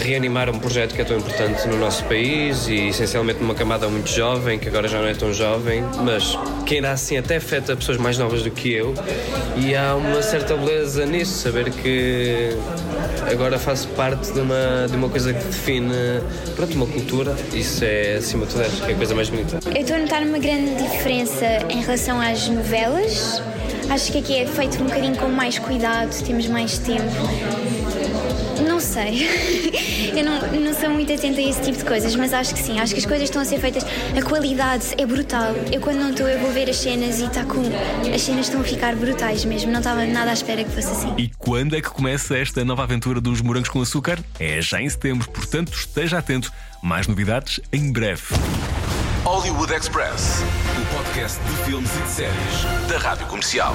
reanimar 0.02 0.48
um 0.50 0.58
projeto 0.58 0.94
que 0.94 1.00
é 1.00 1.04
tão 1.04 1.16
importante 1.16 1.66
no 1.68 1.76
nosso 1.76 2.04
país 2.04 2.68
e 2.68 2.88
essencialmente 2.88 3.40
numa 3.40 3.54
camada 3.54 3.88
muito 3.88 4.08
jovem, 4.10 4.58
que 4.58 4.68
agora 4.68 4.88
já 4.88 5.00
não 5.00 5.08
é 5.08 5.14
tão 5.14 5.32
jovem, 5.32 5.82
mas 6.02 6.38
que 6.64 6.76
ainda 6.76 6.92
assim 6.92 7.16
até 7.16 7.36
afeta 7.36 7.76
pessoas 7.76 7.98
mais 7.98 8.18
novas 8.18 8.42
do 8.42 8.50
que 8.50 8.72
eu. 8.72 8.94
E 9.56 9.74
há 9.74 9.94
uma 9.94 10.22
certa 10.22 10.56
beleza 10.56 11.04
nisso, 11.06 11.38
saber 11.38 11.70
que 11.70 12.56
agora 13.30 13.58
faço 13.58 13.88
parte 13.88 14.32
de 14.32 14.40
uma, 14.40 14.86
de 14.88 14.96
uma 14.96 15.08
coisa 15.08 15.32
que 15.32 15.44
define 15.44 16.20
pronto, 16.54 16.74
uma 16.74 16.86
cultura. 16.86 17.34
Isso 17.52 17.84
é, 17.84 18.16
acima 18.16 18.46
de 18.46 18.52
tudo, 18.52 18.64
acho 18.64 18.82
que 18.82 18.90
é 18.90 18.94
a 18.94 18.96
coisa 18.96 19.14
mais 19.14 19.28
bonita. 19.28 19.58
Eu 19.66 19.80
estou 19.80 19.96
a 19.96 19.98
notar 20.00 20.22
uma 20.22 20.38
grande 20.38 20.74
diferença 20.82 21.46
em 21.68 21.80
relação 21.80 22.20
às 22.20 22.48
novelas. 22.48 23.42
Acho 23.90 24.12
que 24.12 24.18
aqui 24.18 24.36
é 24.38 24.46
feito 24.46 24.82
um 24.82 24.86
bocadinho 24.86 25.16
com 25.16 25.28
mais 25.28 25.58
cuidado, 25.58 26.10
temos 26.24 26.46
mais 26.46 26.78
tempo. 26.78 27.73
Não 28.84 28.92
sei. 28.92 30.12
Eu 30.14 30.24
não, 30.24 30.60
não 30.60 30.74
sou 30.74 30.90
muito 30.90 31.10
atenta 31.12 31.40
a 31.40 31.42
esse 31.42 31.62
tipo 31.62 31.78
de 31.78 31.84
coisas, 31.84 32.14
mas 32.14 32.34
acho 32.34 32.54
que 32.54 32.60
sim. 32.60 32.78
Acho 32.78 32.92
que 32.92 33.00
as 33.00 33.06
coisas 33.06 33.24
estão 33.24 33.40
a 33.40 33.44
ser 33.44 33.58
feitas. 33.58 33.82
A 33.84 34.22
qualidade 34.22 34.94
é 34.98 35.06
brutal. 35.06 35.54
Eu, 35.72 35.80
quando 35.80 35.96
não 35.96 36.10
estou, 36.10 36.28
eu 36.28 36.38
vou 36.38 36.52
ver 36.52 36.68
as 36.68 36.76
cenas 36.76 37.18
e 37.18 37.24
está 37.24 37.44
com. 37.44 37.62
As 38.14 38.20
cenas 38.20 38.46
estão 38.46 38.60
a 38.60 38.64
ficar 38.64 38.94
brutais 38.94 39.44
mesmo. 39.46 39.72
Não 39.72 39.78
estava 39.78 40.04
nada 40.04 40.30
à 40.30 40.34
espera 40.34 40.62
que 40.62 40.70
fosse 40.70 40.88
assim. 40.88 41.14
E 41.16 41.30
quando 41.38 41.74
é 41.74 41.80
que 41.80 41.88
começa 41.88 42.36
esta 42.36 42.62
nova 42.62 42.82
aventura 42.82 43.20
dos 43.20 43.40
morangos 43.40 43.70
com 43.70 43.80
açúcar? 43.80 44.18
É 44.38 44.60
já 44.60 44.80
em 44.80 44.88
setembro, 44.88 45.30
portanto 45.30 45.72
esteja 45.72 46.18
atento. 46.18 46.52
Mais 46.82 47.06
novidades 47.06 47.60
em 47.72 47.90
breve. 47.90 48.22
Hollywood 49.24 49.72
Express 49.72 50.42
o 50.78 50.96
podcast 50.96 51.40
de 51.42 51.64
filmes 51.64 51.90
e 51.96 52.02
de 52.02 52.08
séries 52.10 52.88
da 52.88 52.98
Rádio 52.98 53.26
Comercial. 53.26 53.74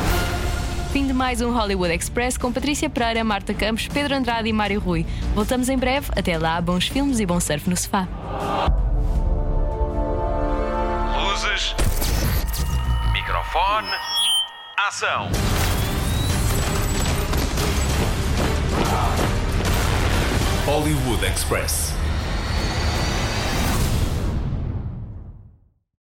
Fim 0.91 1.05
de 1.05 1.13
mais 1.13 1.39
um 1.39 1.53
Hollywood 1.53 1.93
Express 1.93 2.35
com 2.35 2.51
Patrícia 2.51 2.89
Pereira, 2.89 3.23
Marta 3.23 3.53
Campos, 3.53 3.87
Pedro 3.87 4.15
Andrade 4.15 4.49
e 4.49 4.53
Mário 4.53 4.79
Rui. 4.79 5.05
Voltamos 5.35 5.69
em 5.69 5.77
breve. 5.77 6.07
Até 6.15 6.35
lá, 6.35 6.59
bons 6.59 6.87
filmes 6.87 7.19
e 7.19 7.27
bom 7.27 7.39
surf 7.39 7.69
no 7.69 7.77
sofá. 7.77 8.07
Luzes. 11.21 11.75
Microfone. 13.13 13.87
Ação. 14.87 15.29
Hollywood 20.65 21.23
Express. 21.23 21.98